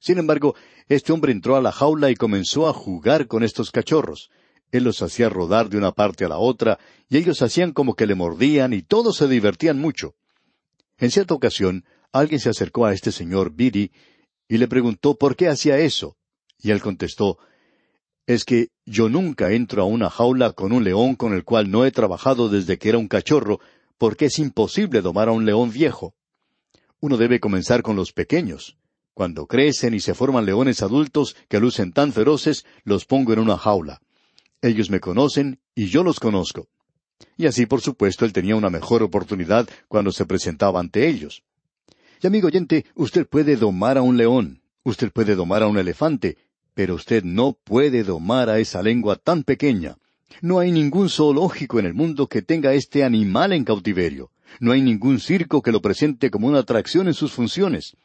Sin 0.00 0.18
embargo, 0.18 0.54
este 0.88 1.12
hombre 1.12 1.32
entró 1.32 1.54
a 1.54 1.60
la 1.60 1.70
jaula 1.70 2.10
y 2.10 2.16
comenzó 2.16 2.66
a 2.66 2.72
jugar 2.72 3.28
con 3.28 3.44
estos 3.44 3.70
cachorros. 3.70 4.30
Él 4.72 4.84
los 4.84 5.00
hacía 5.02 5.28
rodar 5.28 5.68
de 5.68 5.76
una 5.76 5.92
parte 5.92 6.24
a 6.24 6.28
la 6.28 6.38
otra, 6.38 6.78
y 7.08 7.18
ellos 7.18 7.40
hacían 7.42 7.72
como 7.72 7.94
que 7.94 8.06
le 8.06 8.14
mordían, 8.14 8.72
y 8.72 8.82
todos 8.82 9.16
se 9.16 9.28
divertían 9.28 9.78
mucho. 9.78 10.14
En 10.98 11.10
cierta 11.10 11.34
ocasión, 11.34 11.84
alguien 12.12 12.40
se 12.40 12.50
acercó 12.50 12.86
a 12.86 12.94
este 12.94 13.12
señor 13.12 13.52
Bidi 13.52 13.92
y 14.48 14.58
le 14.58 14.66
preguntó 14.66 15.16
por 15.16 15.36
qué 15.36 15.48
hacía 15.48 15.78
eso. 15.78 16.16
Y 16.58 16.70
él 16.70 16.80
contestó, 16.80 17.38
es 18.28 18.44
que 18.44 18.68
yo 18.84 19.08
nunca 19.08 19.52
entro 19.52 19.80
a 19.80 19.86
una 19.86 20.10
jaula 20.10 20.52
con 20.52 20.72
un 20.72 20.84
león 20.84 21.14
con 21.14 21.32
el 21.32 21.44
cual 21.44 21.70
no 21.70 21.86
he 21.86 21.90
trabajado 21.90 22.50
desde 22.50 22.76
que 22.76 22.90
era 22.90 22.98
un 22.98 23.08
cachorro, 23.08 23.58
porque 23.96 24.26
es 24.26 24.38
imposible 24.38 25.00
domar 25.00 25.28
a 25.28 25.32
un 25.32 25.46
león 25.46 25.72
viejo. 25.72 26.14
Uno 27.00 27.16
debe 27.16 27.40
comenzar 27.40 27.80
con 27.80 27.96
los 27.96 28.12
pequeños. 28.12 28.76
Cuando 29.14 29.46
crecen 29.46 29.94
y 29.94 30.00
se 30.00 30.12
forman 30.12 30.44
leones 30.44 30.82
adultos 30.82 31.36
que 31.48 31.58
lucen 31.58 31.92
tan 31.92 32.12
feroces, 32.12 32.66
los 32.84 33.06
pongo 33.06 33.32
en 33.32 33.38
una 33.38 33.56
jaula. 33.56 34.02
Ellos 34.60 34.90
me 34.90 35.00
conocen 35.00 35.58
y 35.74 35.86
yo 35.86 36.04
los 36.04 36.20
conozco. 36.20 36.68
Y 37.38 37.46
así, 37.46 37.64
por 37.64 37.80
supuesto, 37.80 38.26
él 38.26 38.34
tenía 38.34 38.56
una 38.56 38.68
mejor 38.68 39.02
oportunidad 39.02 39.66
cuando 39.88 40.12
se 40.12 40.26
presentaba 40.26 40.80
ante 40.80 41.08
ellos. 41.08 41.44
Y 42.22 42.26
amigo 42.26 42.48
oyente, 42.48 42.84
usted 42.94 43.26
puede 43.26 43.56
domar 43.56 43.96
a 43.96 44.02
un 44.02 44.18
león, 44.18 44.60
usted 44.82 45.10
puede 45.12 45.34
domar 45.34 45.62
a 45.62 45.66
un 45.66 45.78
elefante, 45.78 46.36
pero 46.78 46.94
usted 46.94 47.24
no 47.24 47.54
puede 47.64 48.04
domar 48.04 48.48
a 48.48 48.60
esa 48.60 48.84
lengua 48.84 49.16
tan 49.16 49.42
pequeña. 49.42 49.96
No 50.40 50.60
hay 50.60 50.70
ningún 50.70 51.08
zoológico 51.08 51.80
en 51.80 51.86
el 51.86 51.92
mundo 51.92 52.28
que 52.28 52.40
tenga 52.40 52.72
este 52.72 53.02
animal 53.02 53.52
en 53.52 53.64
cautiverio. 53.64 54.30
No 54.60 54.70
hay 54.70 54.80
ningún 54.80 55.18
circo 55.18 55.60
que 55.60 55.72
lo 55.72 55.82
presente 55.82 56.30
como 56.30 56.46
una 56.46 56.60
atracción 56.60 57.08
en 57.08 57.14
sus 57.14 57.32
funciones. 57.32 57.96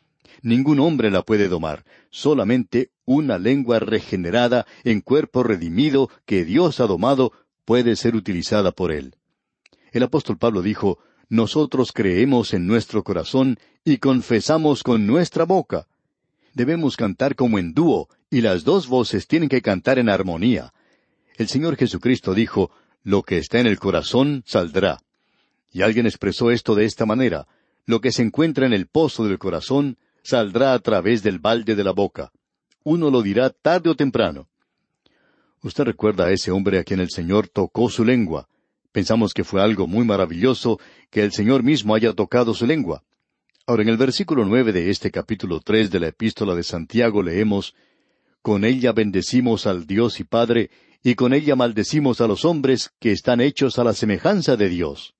Ningún 0.42 0.80
hombre 0.80 1.12
la 1.12 1.22
puede 1.22 1.50
domar, 1.50 1.86
solamente 2.10 2.89
una 3.06 3.38
lengua 3.38 3.77
regenerada 3.77 4.65
en 4.84 5.01
cuerpo 5.01 5.44
redimido 5.44 6.10
que 6.25 6.44
Dios 6.44 6.80
ha 6.80 6.88
domado 6.88 7.32
puede 7.65 7.96
ser 7.96 8.15
utilizada 8.15 8.72
por 8.72 8.92
él. 8.92 9.13
El 9.92 10.01
apóstol 10.01 10.39
Pablo 10.39 10.63
dijo, 10.63 10.98
nosotros 11.30 11.92
creemos 11.92 12.56
en 12.56 12.65
nuestro 12.65 13.03
corazón 13.03 13.60
y 13.86 13.98
confesamos 13.98 14.82
con 14.82 15.06
nuestra 15.06 15.46
boca. 15.46 15.86
Debemos 16.56 16.98
cantar 16.98 17.36
como 17.36 17.60
en 17.60 17.74
dúo, 17.75 18.10
y 18.34 18.42
las 18.42 18.63
dos 18.63 18.88
voces 18.88 19.28
tienen 19.28 19.48
que 19.48 19.62
cantar 19.62 20.00
en 20.00 20.10
armonía. 20.10 20.74
El 21.38 21.48
Señor 21.48 21.75
Jesucristo 21.75 22.34
dijo, 22.34 22.72
Lo 23.04 23.22
que 23.22 23.38
está 23.38 23.60
en 23.60 23.68
el 23.68 23.78
corazón 23.78 24.42
saldrá. 24.48 25.04
Y 25.72 25.84
alguien 25.84 26.08
expresó 26.08 26.50
esto 26.50 26.74
de 26.74 26.86
esta 26.86 27.06
manera, 27.06 27.48
Lo 27.86 28.02
que 28.02 28.12
se 28.12 28.24
encuentra 28.24 28.66
en 28.66 28.74
el 28.74 28.88
pozo 28.88 29.25
del 29.25 29.38
corazón 29.38 30.00
saldrá 30.24 30.74
a 30.74 30.80
través 30.80 31.22
del 31.22 31.38
balde 31.38 31.75
de 31.75 31.84
la 31.84 31.92
boca. 31.92 32.32
Uno 32.84 33.12
lo 33.12 33.22
dirá 33.22 33.52
tarde 33.52 33.92
o 33.92 33.96
temprano. 33.96 34.48
Usted 35.62 35.84
recuerda 35.84 36.25
a 36.25 36.32
ese 36.32 36.50
hombre 36.50 36.80
a 36.80 36.84
quien 36.84 37.02
el 37.02 37.12
Señor 37.12 37.50
tocó 37.50 37.88
su 37.92 38.04
lengua. 38.04 38.48
Pensamos 38.92 39.36
que 39.36 39.44
fue 39.44 39.62
algo 39.62 39.86
muy 39.86 40.06
maravilloso 40.06 40.80
que 41.12 41.24
el 41.24 41.34
Señor 41.34 41.62
mismo 41.62 41.94
haya 41.94 42.13
tocado 42.13 42.56
su 42.56 42.66
lengua. 42.66 43.04
Ahora, 43.68 43.84
en 43.84 43.90
el 43.90 43.98
versículo 43.98 44.44
nueve 44.44 44.74
de 44.74 44.90
este 44.90 45.12
capítulo 45.12 45.60
tres 45.60 45.92
de 45.92 46.00
la 46.00 46.08
epístola 46.08 46.56
de 46.56 46.63
Santiago 46.63 47.22
leemos 47.22 47.75
Con 48.43 48.65
ella 48.65 48.91
bendecimos 48.91 49.65
al 49.67 49.88
Dios 49.88 50.19
y 50.19 50.25
Padre, 50.25 50.69
y 51.01 51.15
con 51.15 51.33
ella 51.33 51.55
maldecimos 51.55 52.19
a 52.19 52.27
los 52.27 52.43
hombres 52.43 52.91
que 53.00 53.13
están 53.13 53.39
hechos 53.39 53.79
a 53.79 53.85
la 53.85 53.93
semejanza 53.93 54.57
de 54.57 54.67
Dios. 54.67 55.15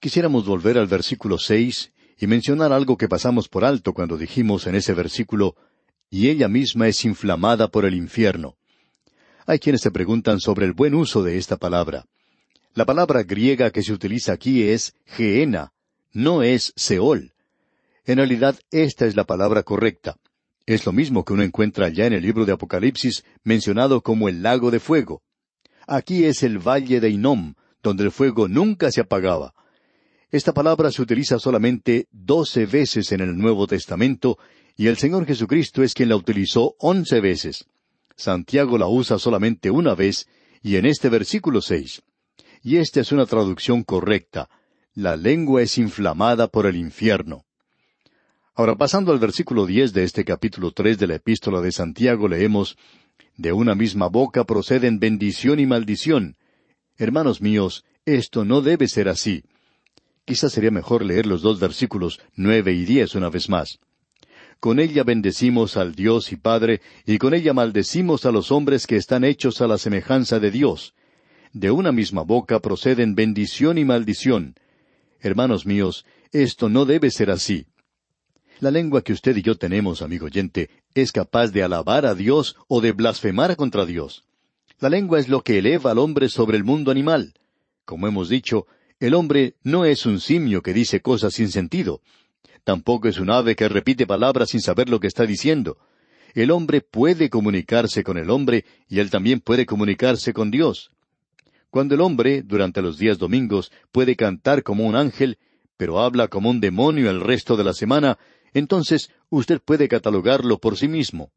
Quisiéramos 0.00 0.46
volver 0.46 0.76
al 0.76 0.88
versículo 0.88 1.38
seis 1.38 1.92
y 2.18 2.26
mencionar 2.26 2.72
algo 2.72 2.96
que 2.96 3.06
pasamos 3.06 3.48
por 3.48 3.64
alto 3.64 3.92
cuando 3.92 4.18
dijimos 4.18 4.66
en 4.66 4.74
ese 4.74 4.94
versículo 4.94 5.54
y 6.10 6.28
ella 6.28 6.48
misma 6.48 6.88
es 6.88 7.04
inflamada 7.04 7.68
por 7.68 7.84
el 7.84 7.94
infierno. 7.94 8.56
Hay 9.46 9.60
quienes 9.60 9.82
se 9.82 9.92
preguntan 9.92 10.40
sobre 10.40 10.66
el 10.66 10.72
buen 10.72 10.96
uso 10.96 11.22
de 11.22 11.38
esta 11.38 11.56
palabra. 11.58 12.06
La 12.74 12.84
palabra 12.84 13.22
griega 13.22 13.70
que 13.70 13.84
se 13.84 13.92
utiliza 13.92 14.32
aquí 14.32 14.64
es 14.64 14.92
geena, 15.06 15.72
no 16.12 16.42
es 16.42 16.72
Seol. 16.74 17.32
En 18.06 18.16
realidad, 18.16 18.58
esta 18.72 19.06
es 19.06 19.14
la 19.14 19.22
palabra 19.22 19.62
correcta. 19.62 20.16
Es 20.66 20.84
lo 20.84 20.92
mismo 20.92 21.24
que 21.24 21.32
uno 21.32 21.42
encuentra 21.42 21.88
ya 21.88 22.06
en 22.06 22.12
el 22.12 22.22
libro 22.22 22.44
de 22.44 22.52
Apocalipsis, 22.52 23.24
mencionado 23.44 24.02
como 24.02 24.28
el 24.28 24.42
lago 24.42 24.70
de 24.70 24.80
fuego. 24.80 25.22
Aquí 25.86 26.24
es 26.24 26.42
el 26.42 26.58
valle 26.58 27.00
de 27.00 27.10
Inom, 27.10 27.54
donde 27.82 28.04
el 28.04 28.10
fuego 28.10 28.48
nunca 28.48 28.90
se 28.90 29.00
apagaba. 29.00 29.54
Esta 30.30 30.52
palabra 30.52 30.90
se 30.90 31.02
utiliza 31.02 31.38
solamente 31.38 32.08
doce 32.10 32.66
veces 32.66 33.12
en 33.12 33.20
el 33.20 33.36
Nuevo 33.38 33.66
Testamento, 33.66 34.38
y 34.76 34.88
el 34.88 34.96
Señor 34.96 35.24
Jesucristo 35.24 35.82
es 35.82 35.94
quien 35.94 36.08
la 36.08 36.16
utilizó 36.16 36.74
once 36.80 37.20
veces. 37.20 37.64
Santiago 38.16 38.76
la 38.76 38.88
usa 38.88 39.18
solamente 39.18 39.70
una 39.70 39.94
vez, 39.94 40.26
y 40.62 40.76
en 40.76 40.86
este 40.86 41.08
versículo 41.08 41.62
seis 41.62 42.02
y 42.66 42.78
esta 42.78 43.00
es 43.00 43.12
una 43.12 43.26
traducción 43.26 43.84
correcta. 43.84 44.50
La 44.92 45.16
lengua 45.16 45.62
es 45.62 45.78
inflamada 45.78 46.48
por 46.48 46.66
el 46.66 46.74
infierno. 46.74 47.45
Ahora, 48.58 48.74
pasando 48.74 49.12
al 49.12 49.18
versículo 49.18 49.66
diez 49.66 49.92
de 49.92 50.02
este 50.02 50.24
capítulo 50.24 50.72
tres 50.72 50.98
de 50.98 51.06
la 51.06 51.16
Epístola 51.16 51.60
de 51.60 51.72
Santiago, 51.72 52.26
leemos 52.26 52.78
De 53.36 53.52
una 53.52 53.74
misma 53.74 54.08
boca 54.08 54.44
proceden 54.44 54.98
bendición 54.98 55.60
y 55.60 55.66
maldición. 55.66 56.36
Hermanos 56.96 57.42
míos, 57.42 57.84
esto 58.06 58.46
no 58.46 58.62
debe 58.62 58.88
ser 58.88 59.10
así. 59.10 59.44
Quizás 60.24 60.54
sería 60.54 60.70
mejor 60.70 61.04
leer 61.04 61.26
los 61.26 61.42
dos 61.42 61.60
versículos 61.60 62.18
nueve 62.34 62.72
y 62.72 62.86
diez 62.86 63.14
una 63.14 63.28
vez 63.28 63.50
más. 63.50 63.78
Con 64.58 64.80
ella 64.80 65.04
bendecimos 65.04 65.76
al 65.76 65.94
Dios 65.94 66.32
y 66.32 66.36
Padre, 66.36 66.80
y 67.04 67.18
con 67.18 67.34
ella 67.34 67.52
maldecimos 67.52 68.24
a 68.24 68.32
los 68.32 68.50
hombres 68.50 68.86
que 68.86 68.96
están 68.96 69.22
hechos 69.24 69.60
a 69.60 69.66
la 69.66 69.76
semejanza 69.76 70.40
de 70.40 70.50
Dios. 70.50 70.94
De 71.52 71.70
una 71.70 71.92
misma 71.92 72.22
boca 72.22 72.60
proceden 72.60 73.14
bendición 73.14 73.76
y 73.76 73.84
maldición. 73.84 74.54
Hermanos 75.20 75.66
míos, 75.66 76.06
esto 76.32 76.70
no 76.70 76.86
debe 76.86 77.10
ser 77.10 77.30
así. 77.30 77.66
La 78.60 78.70
lengua 78.70 79.02
que 79.02 79.12
usted 79.12 79.36
y 79.36 79.42
yo 79.42 79.56
tenemos, 79.56 80.00
amigo 80.00 80.26
oyente, 80.26 80.70
es 80.94 81.12
capaz 81.12 81.48
de 81.48 81.62
alabar 81.62 82.06
a 82.06 82.14
Dios 82.14 82.56
o 82.68 82.80
de 82.80 82.92
blasfemar 82.92 83.54
contra 83.56 83.84
Dios. 83.84 84.24
La 84.80 84.88
lengua 84.88 85.18
es 85.18 85.28
lo 85.28 85.42
que 85.42 85.58
eleva 85.58 85.90
al 85.90 85.98
hombre 85.98 86.30
sobre 86.30 86.56
el 86.56 86.64
mundo 86.64 86.90
animal. 86.90 87.34
Como 87.84 88.06
hemos 88.06 88.30
dicho, 88.30 88.66
el 88.98 89.12
hombre 89.12 89.56
no 89.62 89.84
es 89.84 90.06
un 90.06 90.20
simio 90.20 90.62
que 90.62 90.72
dice 90.72 91.02
cosas 91.02 91.34
sin 91.34 91.50
sentido. 91.50 92.00
Tampoco 92.64 93.08
es 93.08 93.18
un 93.18 93.30
ave 93.30 93.56
que 93.56 93.68
repite 93.68 94.06
palabras 94.06 94.50
sin 94.50 94.62
saber 94.62 94.88
lo 94.88 95.00
que 95.00 95.06
está 95.06 95.26
diciendo. 95.26 95.76
El 96.34 96.50
hombre 96.50 96.80
puede 96.80 97.28
comunicarse 97.28 98.02
con 98.02 98.16
el 98.16 98.30
hombre 98.30 98.64
y 98.88 99.00
él 99.00 99.10
también 99.10 99.40
puede 99.40 99.66
comunicarse 99.66 100.32
con 100.32 100.50
Dios. 100.50 100.90
Cuando 101.68 101.94
el 101.94 102.00
hombre, 102.00 102.42
durante 102.42 102.80
los 102.80 102.96
días 102.96 103.18
domingos, 103.18 103.70
puede 103.92 104.16
cantar 104.16 104.62
como 104.62 104.86
un 104.86 104.96
ángel, 104.96 105.38
pero 105.76 106.00
habla 106.00 106.28
como 106.28 106.48
un 106.48 106.60
demonio 106.60 107.10
el 107.10 107.20
resto 107.20 107.56
de 107.56 107.64
la 107.64 107.74
semana, 107.74 108.18
entonces 108.56 109.10
usted 109.28 109.60
puede 109.60 109.86
catalogarlo 109.86 110.56
por 110.58 110.78
sí 110.78 110.88
mismo. 110.88 111.30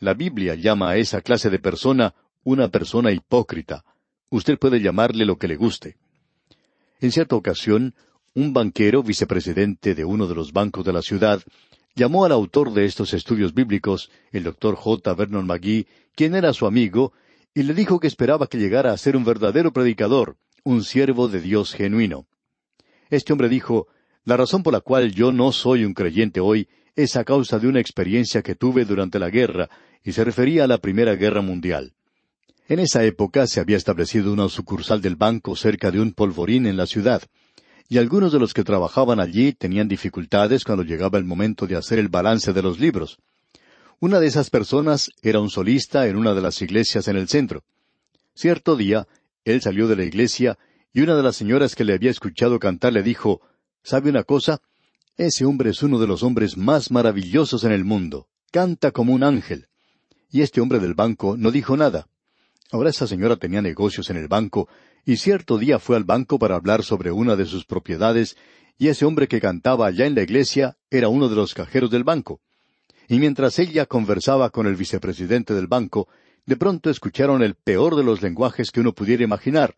La 0.00 0.14
Biblia 0.14 0.56
llama 0.56 0.90
a 0.90 0.96
esa 0.96 1.20
clase 1.20 1.48
de 1.48 1.60
persona 1.60 2.16
una 2.42 2.66
persona 2.66 3.12
hipócrita. 3.12 3.84
Usted 4.30 4.58
puede 4.58 4.80
llamarle 4.80 5.24
lo 5.24 5.36
que 5.36 5.46
le 5.46 5.54
guste. 5.54 5.96
En 7.00 7.12
cierta 7.12 7.36
ocasión, 7.36 7.94
un 8.34 8.52
banquero, 8.52 9.04
vicepresidente 9.04 9.94
de 9.94 10.04
uno 10.04 10.26
de 10.26 10.34
los 10.34 10.52
bancos 10.52 10.84
de 10.84 10.92
la 10.92 11.02
ciudad, 11.02 11.40
llamó 11.94 12.24
al 12.24 12.32
autor 12.32 12.72
de 12.72 12.84
estos 12.84 13.14
estudios 13.14 13.54
bíblicos, 13.54 14.10
el 14.32 14.42
doctor 14.42 14.74
J. 14.74 15.14
Vernon 15.14 15.46
McGee, 15.46 15.86
quien 16.16 16.34
era 16.34 16.52
su 16.52 16.66
amigo, 16.66 17.12
y 17.54 17.62
le 17.62 17.74
dijo 17.74 18.00
que 18.00 18.08
esperaba 18.08 18.48
que 18.48 18.58
llegara 18.58 18.92
a 18.92 18.98
ser 18.98 19.16
un 19.16 19.24
verdadero 19.24 19.72
predicador, 19.72 20.36
un 20.64 20.82
siervo 20.82 21.28
de 21.28 21.42
Dios 21.42 21.74
genuino. 21.74 22.26
Este 23.08 23.32
hombre 23.32 23.48
dijo, 23.48 23.86
la 24.24 24.36
razón 24.36 24.62
por 24.62 24.72
la 24.72 24.80
cual 24.80 25.12
yo 25.12 25.32
no 25.32 25.52
soy 25.52 25.84
un 25.84 25.94
creyente 25.94 26.40
hoy 26.40 26.68
es 26.96 27.16
a 27.16 27.24
causa 27.24 27.58
de 27.58 27.68
una 27.68 27.80
experiencia 27.80 28.42
que 28.42 28.54
tuve 28.54 28.84
durante 28.84 29.18
la 29.18 29.30
guerra, 29.30 29.70
y 30.04 30.12
se 30.12 30.24
refería 30.24 30.64
a 30.64 30.66
la 30.66 30.78
Primera 30.78 31.14
Guerra 31.14 31.42
Mundial. 31.42 31.92
En 32.68 32.78
esa 32.78 33.04
época 33.04 33.46
se 33.46 33.60
había 33.60 33.76
establecido 33.76 34.32
una 34.32 34.48
sucursal 34.48 35.00
del 35.00 35.16
banco 35.16 35.56
cerca 35.56 35.90
de 35.90 36.00
un 36.00 36.12
polvorín 36.12 36.66
en 36.66 36.76
la 36.76 36.86
ciudad, 36.86 37.22
y 37.88 37.98
algunos 37.98 38.32
de 38.32 38.38
los 38.38 38.54
que 38.54 38.62
trabajaban 38.62 39.18
allí 39.18 39.52
tenían 39.52 39.88
dificultades 39.88 40.64
cuando 40.64 40.84
llegaba 40.84 41.18
el 41.18 41.24
momento 41.24 41.66
de 41.66 41.76
hacer 41.76 41.98
el 41.98 42.08
balance 42.08 42.52
de 42.52 42.62
los 42.62 42.78
libros. 42.78 43.18
Una 43.98 44.20
de 44.20 44.28
esas 44.28 44.48
personas 44.48 45.10
era 45.22 45.40
un 45.40 45.50
solista 45.50 46.06
en 46.06 46.16
una 46.16 46.32
de 46.32 46.40
las 46.40 46.62
iglesias 46.62 47.08
en 47.08 47.16
el 47.16 47.28
centro. 47.28 47.64
Cierto 48.34 48.76
día, 48.76 49.08
él 49.44 49.60
salió 49.60 49.88
de 49.88 49.96
la 49.96 50.04
iglesia 50.04 50.56
y 50.92 51.00
una 51.00 51.16
de 51.16 51.22
las 51.22 51.36
señoras 51.36 51.74
que 51.74 51.84
le 51.84 51.94
había 51.94 52.10
escuchado 52.10 52.58
cantar 52.58 52.92
le 52.92 53.02
dijo, 53.02 53.40
¿Sabe 53.82 54.10
una 54.10 54.24
cosa? 54.24 54.60
Ese 55.16 55.44
hombre 55.44 55.70
es 55.70 55.82
uno 55.82 55.98
de 55.98 56.06
los 56.06 56.22
hombres 56.22 56.56
más 56.56 56.90
maravillosos 56.90 57.64
en 57.64 57.72
el 57.72 57.84
mundo. 57.84 58.28
Canta 58.52 58.90
como 58.90 59.12
un 59.12 59.22
ángel. 59.22 59.68
Y 60.30 60.42
este 60.42 60.60
hombre 60.60 60.78
del 60.78 60.94
banco 60.94 61.36
no 61.36 61.50
dijo 61.50 61.76
nada. 61.76 62.06
Ahora 62.70 62.90
esa 62.90 63.06
señora 63.06 63.36
tenía 63.36 63.62
negocios 63.62 64.10
en 64.10 64.16
el 64.16 64.28
banco, 64.28 64.68
y 65.04 65.16
cierto 65.16 65.58
día 65.58 65.78
fue 65.78 65.96
al 65.96 66.04
banco 66.04 66.38
para 66.38 66.54
hablar 66.54 66.84
sobre 66.84 67.10
una 67.10 67.36
de 67.36 67.46
sus 67.46 67.64
propiedades, 67.64 68.36
y 68.78 68.88
ese 68.88 69.04
hombre 69.04 69.28
que 69.28 69.40
cantaba 69.40 69.86
allá 69.86 70.06
en 70.06 70.14
la 70.14 70.22
iglesia 70.22 70.76
era 70.88 71.08
uno 71.08 71.28
de 71.28 71.36
los 71.36 71.52
cajeros 71.52 71.90
del 71.90 72.04
banco. 72.04 72.40
Y 73.08 73.18
mientras 73.18 73.58
ella 73.58 73.86
conversaba 73.86 74.50
con 74.50 74.66
el 74.66 74.76
vicepresidente 74.76 75.52
del 75.52 75.66
banco, 75.66 76.06
de 76.46 76.56
pronto 76.56 76.90
escucharon 76.90 77.42
el 77.42 77.56
peor 77.56 77.96
de 77.96 78.04
los 78.04 78.22
lenguajes 78.22 78.70
que 78.70 78.80
uno 78.80 78.92
pudiera 78.92 79.24
imaginar. 79.24 79.74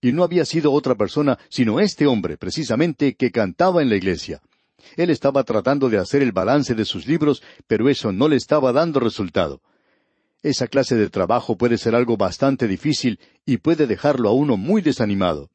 Y 0.00 0.12
no 0.12 0.24
había 0.24 0.44
sido 0.44 0.72
otra 0.72 0.94
persona 0.94 1.38
sino 1.48 1.80
este 1.80 2.06
hombre, 2.06 2.36
precisamente, 2.36 3.14
que 3.14 3.30
cantaba 3.30 3.82
en 3.82 3.90
la 3.90 3.96
iglesia. 3.96 4.40
Él 4.96 5.10
estaba 5.10 5.44
tratando 5.44 5.88
de 5.88 5.98
hacer 5.98 6.22
el 6.22 6.32
balance 6.32 6.74
de 6.74 6.84
sus 6.84 7.06
libros, 7.06 7.42
pero 7.66 7.88
eso 7.88 8.12
no 8.12 8.28
le 8.28 8.36
estaba 8.36 8.72
dando 8.72 8.98
resultado. 8.98 9.60
Esa 10.42 10.68
clase 10.68 10.96
de 10.96 11.10
trabajo 11.10 11.56
puede 11.56 11.76
ser 11.76 11.94
algo 11.94 12.16
bastante 12.16 12.66
difícil 12.66 13.20
y 13.44 13.58
puede 13.58 13.86
dejarlo 13.86 14.30
a 14.30 14.32
uno 14.32 14.56
muy 14.56 14.80
desanimado. 14.80 15.50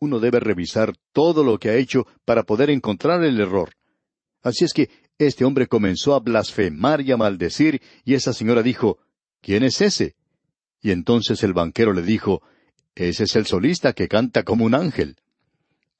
Uno 0.00 0.18
debe 0.18 0.40
revisar 0.40 0.94
todo 1.12 1.44
lo 1.44 1.58
que 1.58 1.70
ha 1.70 1.76
hecho 1.76 2.06
para 2.24 2.42
poder 2.42 2.70
encontrar 2.70 3.22
el 3.22 3.40
error. 3.40 3.74
Así 4.42 4.64
es 4.64 4.72
que 4.72 4.90
este 5.18 5.44
hombre 5.44 5.68
comenzó 5.68 6.14
a 6.14 6.20
blasfemar 6.20 7.00
y 7.00 7.12
a 7.12 7.16
maldecir, 7.16 7.80
y 8.04 8.14
esa 8.14 8.32
señora 8.32 8.62
dijo, 8.62 8.98
¿Quién 9.40 9.62
es 9.62 9.80
ese? 9.80 10.16
Y 10.82 10.90
entonces 10.90 11.42
el 11.42 11.52
banquero 11.52 11.92
le 11.92 12.02
dijo, 12.02 12.42
ese 12.96 13.24
es 13.24 13.36
el 13.36 13.46
solista 13.46 13.92
que 13.92 14.08
canta 14.08 14.42
como 14.42 14.64
un 14.64 14.74
ángel. 14.74 15.16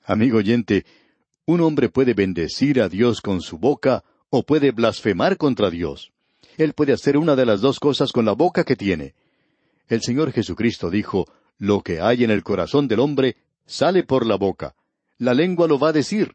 Amigo 0.04 0.38
oyente, 0.38 0.86
un 1.44 1.60
hombre 1.60 1.90
puede 1.90 2.14
bendecir 2.14 2.80
a 2.80 2.88
Dios 2.88 3.20
con 3.20 3.42
su 3.42 3.58
boca 3.58 4.02
o 4.30 4.42
puede 4.44 4.72
blasfemar 4.72 5.36
contra 5.36 5.70
Dios. 5.70 6.12
Él 6.56 6.72
puede 6.72 6.94
hacer 6.94 7.18
una 7.18 7.36
de 7.36 7.44
las 7.44 7.60
dos 7.60 7.78
cosas 7.78 8.12
con 8.12 8.24
la 8.24 8.32
boca 8.32 8.64
que 8.64 8.76
tiene. 8.76 9.14
El 9.88 10.02
Señor 10.02 10.32
Jesucristo 10.32 10.90
dijo, 10.90 11.26
Lo 11.58 11.82
que 11.82 12.00
hay 12.00 12.24
en 12.24 12.30
el 12.30 12.42
corazón 12.42 12.88
del 12.88 13.00
hombre 13.00 13.36
sale 13.66 14.02
por 14.02 14.26
la 14.26 14.36
boca. 14.36 14.74
La 15.18 15.34
lengua 15.34 15.68
lo 15.68 15.78
va 15.78 15.90
a 15.90 15.92
decir. 15.92 16.34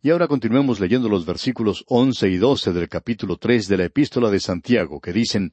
Y 0.00 0.10
ahora 0.10 0.28
continuemos 0.28 0.78
leyendo 0.78 1.08
los 1.08 1.26
versículos 1.26 1.84
once 1.88 2.28
y 2.28 2.36
doce 2.36 2.72
del 2.72 2.88
capítulo 2.88 3.36
tres 3.36 3.66
de 3.66 3.78
la 3.78 3.84
Epístola 3.86 4.30
de 4.30 4.38
Santiago, 4.38 5.00
que 5.00 5.12
dicen 5.12 5.52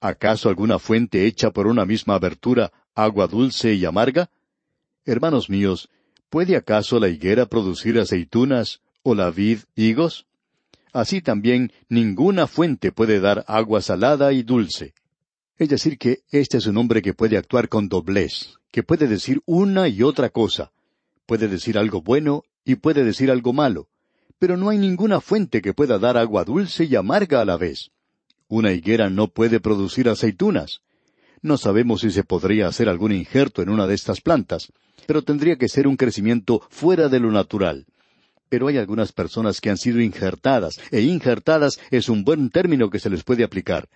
¿Acaso 0.00 0.48
alguna 0.48 0.78
fuente 0.78 1.26
hecha 1.26 1.50
por 1.50 1.66
una 1.66 1.86
misma 1.86 2.16
abertura, 2.16 2.72
agua 2.94 3.26
dulce 3.26 3.74
y 3.74 3.84
amarga? 3.84 4.30
Hermanos 5.04 5.48
míos, 5.48 5.88
¿puede 6.28 6.56
acaso 6.56 7.00
la 7.00 7.08
higuera 7.08 7.46
producir 7.46 7.98
aceitunas 7.98 8.80
o 9.02 9.14
la 9.14 9.30
vid 9.30 9.60
higos? 9.74 10.26
Así 10.92 11.20
también 11.20 11.72
ninguna 11.88 12.46
fuente 12.46 12.92
puede 12.92 13.20
dar 13.20 13.44
agua 13.48 13.80
salada 13.80 14.32
y 14.32 14.42
dulce. 14.42 14.94
Es 15.58 15.68
decir, 15.70 15.98
que 15.98 16.20
este 16.30 16.58
es 16.58 16.66
un 16.66 16.76
hombre 16.76 17.00
que 17.00 17.14
puede 17.14 17.38
actuar 17.38 17.68
con 17.68 17.88
doblez, 17.88 18.58
que 18.70 18.82
puede 18.82 19.06
decir 19.06 19.40
una 19.46 19.88
y 19.88 20.02
otra 20.02 20.28
cosa. 20.28 20.72
Puede 21.24 21.48
decir 21.48 21.78
algo 21.78 22.02
bueno 22.02 22.44
y 22.64 22.76
puede 22.76 23.04
decir 23.04 23.30
algo 23.30 23.52
malo. 23.54 23.88
Pero 24.38 24.58
no 24.58 24.68
hay 24.68 24.76
ninguna 24.76 25.20
fuente 25.20 25.62
que 25.62 25.72
pueda 25.72 25.98
dar 25.98 26.18
agua 26.18 26.44
dulce 26.44 26.84
y 26.84 26.94
amarga 26.96 27.40
a 27.40 27.46
la 27.46 27.56
vez. 27.56 27.90
Una 28.48 28.72
higuera 28.72 29.10
no 29.10 29.28
puede 29.28 29.60
producir 29.60 30.08
aceitunas. 30.08 30.80
No 31.42 31.58
sabemos 31.58 32.00
si 32.00 32.10
se 32.10 32.24
podría 32.24 32.68
hacer 32.68 32.88
algún 32.88 33.12
injerto 33.12 33.62
en 33.62 33.68
una 33.68 33.86
de 33.86 33.94
estas 33.94 34.20
plantas, 34.20 34.72
pero 35.06 35.22
tendría 35.22 35.56
que 35.56 35.68
ser 35.68 35.86
un 35.86 35.96
crecimiento 35.96 36.62
fuera 36.70 37.08
de 37.08 37.20
lo 37.20 37.30
natural. 37.30 37.86
Pero 38.48 38.68
hay 38.68 38.78
algunas 38.78 39.12
personas 39.12 39.60
que 39.60 39.70
han 39.70 39.76
sido 39.76 40.00
injertadas, 40.00 40.78
e 40.92 41.00
injertadas 41.02 41.80
es 41.90 42.08
un 42.08 42.24
buen 42.24 42.50
término 42.50 42.90
que 42.90 43.00
se 43.00 43.10
les 43.10 43.24
puede 43.24 43.42
aplicar. 43.42 43.88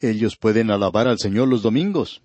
Ellos 0.00 0.36
pueden 0.36 0.70
alabar 0.70 1.06
al 1.06 1.18
Señor 1.18 1.48
los 1.48 1.62
domingos. 1.62 2.22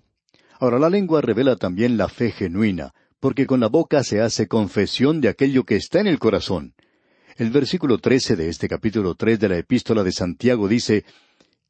Ahora 0.60 0.78
la 0.78 0.88
lengua 0.88 1.20
revela 1.20 1.56
también 1.56 1.96
la 1.96 2.08
fe 2.08 2.30
genuina, 2.30 2.94
porque 3.20 3.46
con 3.46 3.60
la 3.60 3.68
boca 3.68 4.02
se 4.04 4.20
hace 4.20 4.48
confesión 4.48 5.20
de 5.20 5.28
aquello 5.28 5.64
que 5.64 5.76
está 5.76 6.00
en 6.00 6.06
el 6.06 6.18
corazón. 6.18 6.74
El 7.36 7.50
versículo 7.50 7.98
trece 7.98 8.36
de 8.36 8.48
este 8.48 8.68
capítulo 8.68 9.14
tres 9.16 9.40
de 9.40 9.48
la 9.48 9.58
Epístola 9.58 10.04
de 10.04 10.12
Santiago 10.12 10.68
dice 10.68 11.04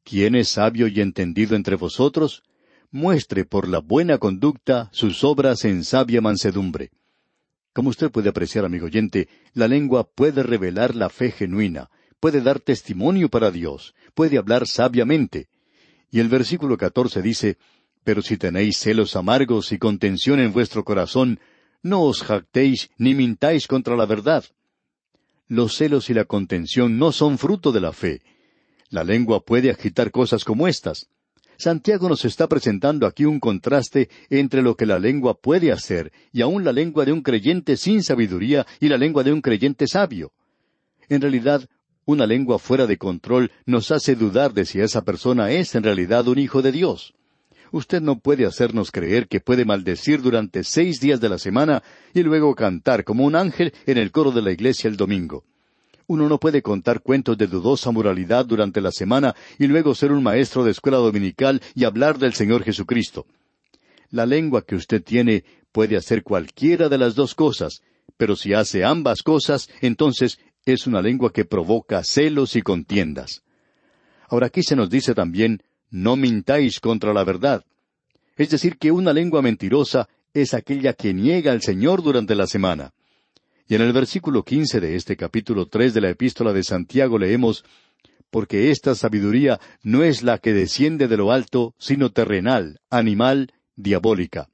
¿Quién 0.05 0.35
es 0.35 0.49
sabio 0.49 0.87
y 0.87 1.01
entendido 1.01 1.55
entre 1.55 1.75
vosotros? 1.75 2.43
Muestre 2.91 3.43
por 3.43 3.67
la 3.67 3.79
buena 3.79 4.19
conducta 4.19 4.87
sus 4.93 5.23
obras 5.23 5.65
en 5.65 5.83
sabia 5.83 6.21
mansedumbre. 6.21 6.91
Como 7.73 7.89
usted 7.89 8.11
puede 8.11 8.29
apreciar, 8.29 8.65
amigo 8.65 8.85
oyente, 8.85 9.27
la 9.53 9.67
lengua 9.67 10.07
puede 10.07 10.43
revelar 10.43 10.95
la 10.95 11.09
fe 11.09 11.31
genuina, 11.31 11.89
puede 12.19 12.41
dar 12.41 12.59
testimonio 12.59 13.29
para 13.29 13.49
Dios, 13.49 13.95
puede 14.13 14.37
hablar 14.37 14.67
sabiamente. 14.67 15.47
Y 16.11 16.19
el 16.19 16.29
versículo 16.29 16.77
catorce 16.77 17.23
dice, 17.23 17.57
Pero 18.03 18.21
si 18.21 18.37
tenéis 18.37 18.77
celos 18.77 19.15
amargos 19.15 19.71
y 19.71 19.79
contención 19.79 20.39
en 20.39 20.53
vuestro 20.53 20.83
corazón, 20.83 21.39
no 21.81 22.03
os 22.03 22.21
jactéis 22.21 22.91
ni 22.99 23.15
mintáis 23.15 23.65
contra 23.65 23.95
la 23.95 24.05
verdad. 24.05 24.45
Los 25.47 25.75
celos 25.75 26.11
y 26.11 26.13
la 26.13 26.25
contención 26.25 26.99
no 26.99 27.11
son 27.11 27.39
fruto 27.39 27.71
de 27.71 27.81
la 27.81 27.91
fe, 27.91 28.21
la 28.89 29.03
lengua 29.03 29.39
puede 29.43 29.71
agitar 29.71 30.11
cosas 30.11 30.43
como 30.43 30.67
estas. 30.67 31.07
Santiago 31.57 32.09
nos 32.09 32.25
está 32.25 32.47
presentando 32.47 33.07
aquí 33.07 33.25
un 33.25 33.39
contraste 33.39 34.09
entre 34.29 34.61
lo 34.61 34.75
que 34.75 34.85
la 34.85 34.99
lengua 34.99 35.35
puede 35.35 35.71
hacer 35.71 36.11
y 36.33 36.41
aún 36.41 36.63
la 36.63 36.73
lengua 36.73 37.05
de 37.05 37.13
un 37.13 37.21
creyente 37.21 37.77
sin 37.77 38.03
sabiduría 38.03 38.65
y 38.79 38.89
la 38.89 38.97
lengua 38.97 39.23
de 39.23 39.31
un 39.31 39.41
creyente 39.41 39.87
sabio. 39.87 40.33
En 41.07 41.21
realidad, 41.21 41.69
una 42.05 42.27
lengua 42.27 42.59
fuera 42.59 42.87
de 42.87 42.97
control 42.97 43.51
nos 43.65 43.91
hace 43.91 44.15
dudar 44.15 44.53
de 44.53 44.65
si 44.65 44.79
esa 44.79 45.03
persona 45.03 45.51
es 45.51 45.75
en 45.75 45.83
realidad 45.83 46.27
un 46.27 46.39
hijo 46.39 46.61
de 46.61 46.71
Dios. 46.71 47.13
Usted 47.71 48.01
no 48.01 48.19
puede 48.19 48.45
hacernos 48.45 48.91
creer 48.91 49.27
que 49.27 49.39
puede 49.39 49.65
maldecir 49.65 50.21
durante 50.21 50.63
seis 50.63 50.99
días 50.99 51.19
de 51.19 51.29
la 51.29 51.37
semana 51.37 51.83
y 52.13 52.21
luego 52.21 52.53
cantar 52.53 53.03
como 53.03 53.25
un 53.25 53.35
ángel 53.35 53.73
en 53.85 53.97
el 53.97 54.11
coro 54.11 54.31
de 54.31 54.41
la 54.41 54.51
iglesia 54.51 54.89
el 54.89 54.97
domingo. 54.97 55.43
Uno 56.07 56.29
no 56.29 56.39
puede 56.39 56.61
contar 56.61 57.01
cuentos 57.01 57.37
de 57.37 57.47
dudosa 57.47 57.91
moralidad 57.91 58.45
durante 58.45 58.79
la 58.79 58.91
semana 58.91 59.35
y 59.57 59.67
luego 59.67 59.95
ser 59.95 60.11
un 60.11 60.21
maestro 60.21 60.63
de 60.63 60.71
escuela 60.71 60.97
dominical 60.97 61.61
y 61.73 61.83
hablar 61.83 62.19
del 62.19 62.33
Señor 62.33 62.63
Jesucristo. 62.63 63.25
La 64.11 64.25
lengua 64.25 64.63
que 64.63 64.75
usted 64.75 65.03
tiene 65.03 65.43
puede 65.71 65.97
hacer 65.97 66.23
cualquiera 66.23 66.89
de 66.89 66.97
las 66.97 67.15
dos 67.15 67.33
cosas, 67.33 67.81
pero 68.17 68.35
si 68.35 68.53
hace 68.53 68.83
ambas 68.83 69.23
cosas, 69.23 69.69
entonces 69.81 70.39
es 70.65 70.87
una 70.87 71.01
lengua 71.01 71.33
que 71.33 71.45
provoca 71.45 72.03
celos 72.03 72.55
y 72.55 72.61
contiendas. 72.61 73.43
Ahora 74.29 74.47
aquí 74.47 74.63
se 74.63 74.75
nos 74.75 74.89
dice 74.89 75.13
también, 75.13 75.61
no 75.89 76.15
mintáis 76.15 76.79
contra 76.79 77.13
la 77.13 77.23
verdad. 77.23 77.63
Es 78.35 78.49
decir, 78.49 78.77
que 78.77 78.91
una 78.91 79.13
lengua 79.13 79.41
mentirosa 79.41 80.09
es 80.33 80.53
aquella 80.53 80.93
que 80.93 81.13
niega 81.13 81.51
al 81.51 81.61
Señor 81.61 82.03
durante 82.03 82.35
la 82.35 82.47
semana. 82.47 82.93
Y 83.67 83.75
en 83.75 83.81
el 83.81 83.93
versículo 83.93 84.43
quince 84.43 84.79
de 84.79 84.95
este 84.95 85.17
capítulo 85.17 85.65
tres 85.67 85.93
de 85.95 86.01
la 86.01 86.11
epístola 86.11 86.53
de 86.53 86.63
Santiago 86.63 87.17
leemos 87.17 87.65
Porque 88.29 88.69
esta 88.69 88.93
sabiduría 88.93 89.59
no 89.81 90.03
es 90.03 90.21
la 90.21 90.37
que 90.37 90.53
desciende 90.53 91.07
de 91.07 91.17
lo 91.17 91.31
alto, 91.31 91.73
sino 91.79 92.11
terrenal, 92.11 92.79
animal, 92.91 93.53
diabólica. 93.75 94.49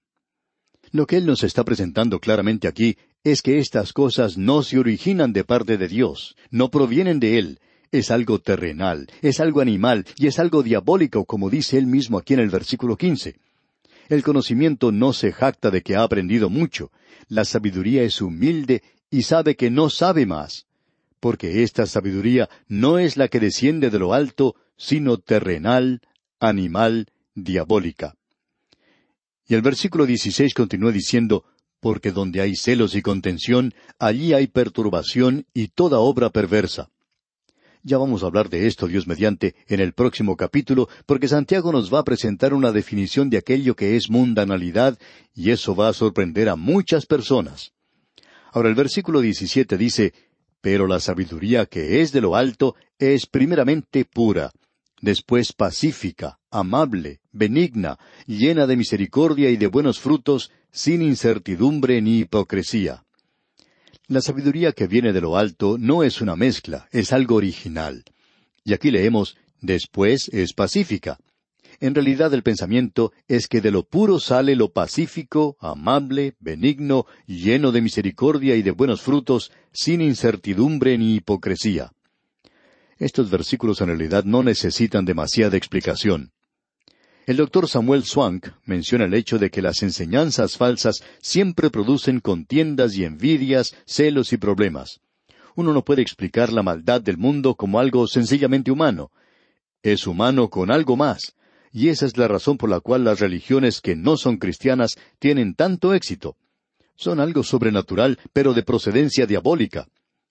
Lo 0.92 1.08
que 1.08 1.18
él 1.18 1.26
nos 1.26 1.44
está 1.44 1.66
presentando 1.66 2.20
claramente 2.20 2.68
aquí 2.68 2.98
es 3.24 3.42
que 3.42 3.60
estas 3.60 3.92
cosas 3.92 4.38
no 4.38 4.64
se 4.64 4.80
originan 4.80 5.34
de 5.34 5.44
parte 5.44 5.78
de 5.78 5.88
Dios, 5.88 6.36
no 6.50 6.72
provienen 6.72 7.20
de 7.20 7.38
Él, 7.38 7.60
es 7.92 8.12
algo 8.12 8.40
terrenal, 8.40 9.08
es 9.22 9.40
algo 9.40 9.62
animal 9.62 10.06
y 10.18 10.28
es 10.28 10.40
algo 10.40 10.64
diabólico, 10.64 11.26
como 11.26 11.50
dice 11.50 11.78
él 11.78 11.86
mismo 11.86 12.18
aquí 12.18 12.34
en 12.34 12.40
el 12.40 12.50
versículo 12.50 12.96
quince. 12.96 13.36
El 14.08 14.24
conocimiento 14.24 14.92
no 14.92 15.14
se 15.14 15.32
jacta 15.32 15.70
de 15.70 15.82
que 15.82 15.96
ha 15.96 16.04
aprendido 16.04 16.50
mucho, 16.50 16.92
la 17.28 17.46
sabiduría 17.46 18.04
es 18.04 18.22
humilde 18.22 18.82
y 19.12 19.24
sabe 19.24 19.56
que 19.56 19.70
no 19.70 19.90
sabe 19.90 20.26
más, 20.26 20.66
porque 21.20 21.62
esta 21.62 21.86
sabiduría 21.86 22.50
no 22.68 22.98
es 22.98 23.18
la 23.18 23.28
que 23.28 23.40
desciende 23.40 23.90
de 23.90 24.00
lo 24.00 24.14
alto, 24.14 24.56
sino 24.78 25.18
terrenal, 25.18 26.02
animal, 26.40 27.08
diabólica. 27.36 28.16
Y 29.48 29.54
el 29.54 29.62
versículo 29.62 30.06
dieciséis 30.06 30.54
continúa 30.54 30.92
diciendo, 30.92 31.44
porque 31.82 32.12
donde 32.12 32.42
hay 32.42 32.56
celos 32.56 32.96
y 32.96 33.02
contención, 33.02 33.74
allí 34.00 34.34
hay 34.34 34.48
perturbación 34.48 35.46
y 35.54 35.68
toda 35.68 36.00
obra 36.00 36.30
perversa. 36.30 36.90
Ya 37.84 37.98
vamos 37.98 38.24
a 38.24 38.28
hablar 38.28 38.50
de 38.50 38.68
esto, 38.68 38.88
Dios 38.88 39.08
mediante, 39.08 39.56
en 39.68 39.80
el 39.80 39.94
próximo 39.94 40.38
capítulo, 40.38 40.88
porque 41.06 41.28
Santiago 41.28 41.72
nos 41.72 41.94
va 41.94 42.00
a 42.00 42.04
presentar 42.04 42.54
una 42.54 42.72
definición 42.72 43.30
de 43.30 43.40
aquello 43.40 43.76
que 43.76 43.96
es 43.96 44.10
mundanalidad, 44.10 44.98
y 45.34 45.50
eso 45.50 45.76
va 45.76 45.90
a 45.90 45.94
sorprender 45.94 46.48
a 46.48 46.56
muchas 46.56 47.08
personas. 47.08 47.74
Ahora 48.52 48.70
el 48.70 48.76
versículo 48.76 49.22
17 49.22 49.78
dice, 49.78 50.14
Pero 50.62 50.86
la 50.88 51.00
sabiduría 51.00 51.66
que 51.66 52.02
es 52.02 52.12
de 52.12 52.22
lo 52.22 52.36
alto 52.36 52.76
es 53.00 53.26
primeramente 53.26 54.06
pura, 54.06 54.52
después 55.02 55.54
pacífica, 55.54 56.38
amable, 56.52 57.22
benigna, 57.32 57.98
llena 58.28 58.68
de 58.68 58.76
misericordia 58.76 59.50
y 59.50 59.58
de 59.58 59.68
buenos 59.68 60.00
frutos, 60.00 60.52
sin 60.72 61.02
incertidumbre 61.02 62.02
ni 62.02 62.20
hipocresía. 62.20 63.06
La 64.08 64.22
sabiduría 64.22 64.74
que 64.74 64.88
viene 64.88 65.14
de 65.14 65.22
lo 65.22 65.38
alto 65.38 65.78
no 65.80 66.04
es 66.04 66.20
una 66.20 66.36
mezcla, 66.36 66.88
es 66.92 67.14
algo 67.14 67.36
original. 67.36 68.04
Y 68.66 68.74
aquí 68.74 68.92
leemos, 68.92 69.38
después 69.62 70.30
es 70.34 70.54
pacífica. 70.54 71.18
En 71.82 71.96
realidad 71.96 72.32
el 72.36 72.44
pensamiento 72.44 73.12
es 73.28 73.48
que 73.48 73.60
de 73.60 73.72
lo 73.72 73.82
puro 73.84 74.20
sale 74.20 74.56
lo 74.56 74.72
pacífico, 74.72 75.58
amable, 75.60 76.36
benigno, 76.40 77.08
lleno 77.26 77.72
de 77.72 77.82
misericordia 77.82 78.56
y 78.56 78.62
de 78.62 78.70
buenos 78.70 79.02
frutos, 79.02 79.52
sin 79.74 80.00
incertidumbre 80.00 80.96
ni 81.00 81.16
hipocresía. 81.16 81.92
Estos 83.00 83.32
versículos 83.32 83.82
en 83.82 83.88
realidad 83.88 84.26
no 84.26 84.44
necesitan 84.44 85.06
demasiada 85.06 85.58
explicación. 85.58 86.32
El 87.26 87.38
doctor 87.38 87.68
Samuel 87.68 88.04
Swank 88.04 88.50
menciona 88.64 89.06
el 89.06 89.16
hecho 89.16 89.40
de 89.40 89.50
que 89.50 89.64
las 89.64 89.82
enseñanzas 89.82 90.58
falsas 90.58 91.04
siempre 91.20 91.72
producen 91.72 92.20
contiendas 92.20 92.96
y 92.96 93.06
envidias, 93.06 93.76
celos 93.88 94.34
y 94.34 94.38
problemas. 94.38 95.00
Uno 95.56 95.74
no 95.74 95.84
puede 95.84 96.04
explicar 96.04 96.54
la 96.54 96.62
maldad 96.62 97.02
del 97.02 97.18
mundo 97.18 97.56
como 97.56 97.80
algo 97.80 98.06
sencillamente 98.06 98.70
humano. 98.70 99.10
Es 99.82 100.06
humano 100.06 100.50
con 100.52 100.70
algo 100.70 100.96
más, 100.96 101.34
y 101.72 101.90
esa 101.90 102.06
es 102.06 102.18
la 102.18 102.28
razón 102.28 102.58
por 102.58 102.70
la 102.70 102.80
cual 102.80 103.04
las 103.04 103.20
religiones 103.20 103.82
que 103.82 103.96
no 103.96 104.18
son 104.18 104.38
cristianas 104.38 104.98
tienen 105.20 105.56
tanto 105.56 105.94
éxito. 105.94 106.36
Son 106.96 107.20
algo 107.20 107.44
sobrenatural, 107.44 108.20
pero 108.34 108.54
de 108.54 108.64
procedencia 108.64 109.26
diabólica. 109.26 109.88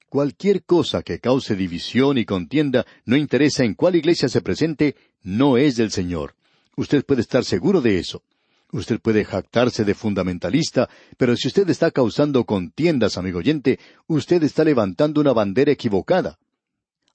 Cualquier 0.09 0.65
cosa 0.65 1.03
que 1.03 1.21
cause 1.21 1.55
división 1.55 2.19
y 2.19 2.25
contienda, 2.25 2.85
no 3.05 3.17
interesa 3.17 3.63
en 3.63 3.75
cuál 3.75 3.95
iglesia 3.95 4.29
se 4.29 4.41
presente, 4.41 4.97
no 5.23 5.57
es 5.57 5.77
del 5.77 5.93
Señor. 5.93 6.35
Usted 6.77 7.05
puede 7.05 7.21
estar 7.21 7.45
seguro 7.45 7.81
de 7.81 7.99
eso. 7.99 8.25
Usted 8.73 9.01
puede 9.01 9.25
jactarse 9.25 9.85
de 9.85 9.95
fundamentalista, 9.95 10.89
pero 11.17 11.37
si 11.37 11.47
usted 11.47 11.69
está 11.71 11.93
causando 11.93 12.45
contiendas, 12.45 13.19
amigo 13.19 13.39
oyente, 13.39 13.79
usted 14.09 14.43
está 14.43 14.65
levantando 14.65 15.21
una 15.21 15.33
bandera 15.33 15.71
equivocada. 15.71 16.40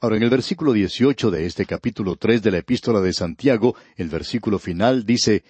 Ahora, 0.06 0.18
en 0.18 0.22
el 0.24 0.30
versículo 0.30 0.72
18 0.72 1.32
de 1.32 1.48
este 1.48 1.66
capítulo 1.66 2.16
tres 2.16 2.44
de 2.44 2.52
la 2.52 2.60
epístola 2.60 3.02
de 3.02 3.12
Santiago, 3.12 3.76
el 3.96 4.08
versículo 4.08 4.60
final 4.60 5.04
dice, 5.04 5.44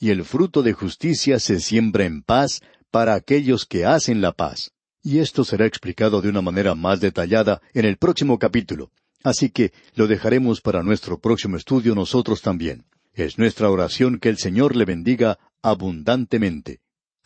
Y 0.00 0.10
el 0.10 0.24
fruto 0.24 0.64
de 0.64 0.72
justicia 0.72 1.38
se 1.38 1.60
siembra 1.60 2.06
en 2.06 2.24
paz 2.24 2.60
para 2.90 3.14
aquellos 3.14 3.66
que 3.66 3.86
hacen 3.86 4.20
la 4.20 4.32
paz. 4.32 4.72
Y 5.00 5.20
esto 5.20 5.44
será 5.44 5.64
explicado 5.64 6.20
de 6.22 6.28
una 6.28 6.42
manera 6.42 6.74
más 6.74 7.00
detallada 7.00 7.60
en 7.72 7.84
el 7.84 7.98
próximo 7.98 8.40
capítulo. 8.40 8.90
Así 9.22 9.48
que 9.48 9.72
lo 9.94 10.08
dejaremos 10.08 10.60
para 10.60 10.82
nuestro 10.82 11.20
próximo 11.20 11.56
estudio 11.56 11.94
nosotros 11.94 12.42
también. 12.42 12.86
Es 13.14 13.38
nuestra 13.38 13.70
oración 13.70 14.18
que 14.18 14.28
el 14.28 14.38
Señor 14.38 14.74
le 14.74 14.86
bendiga 14.86 15.38
abundantemente. 15.62 16.80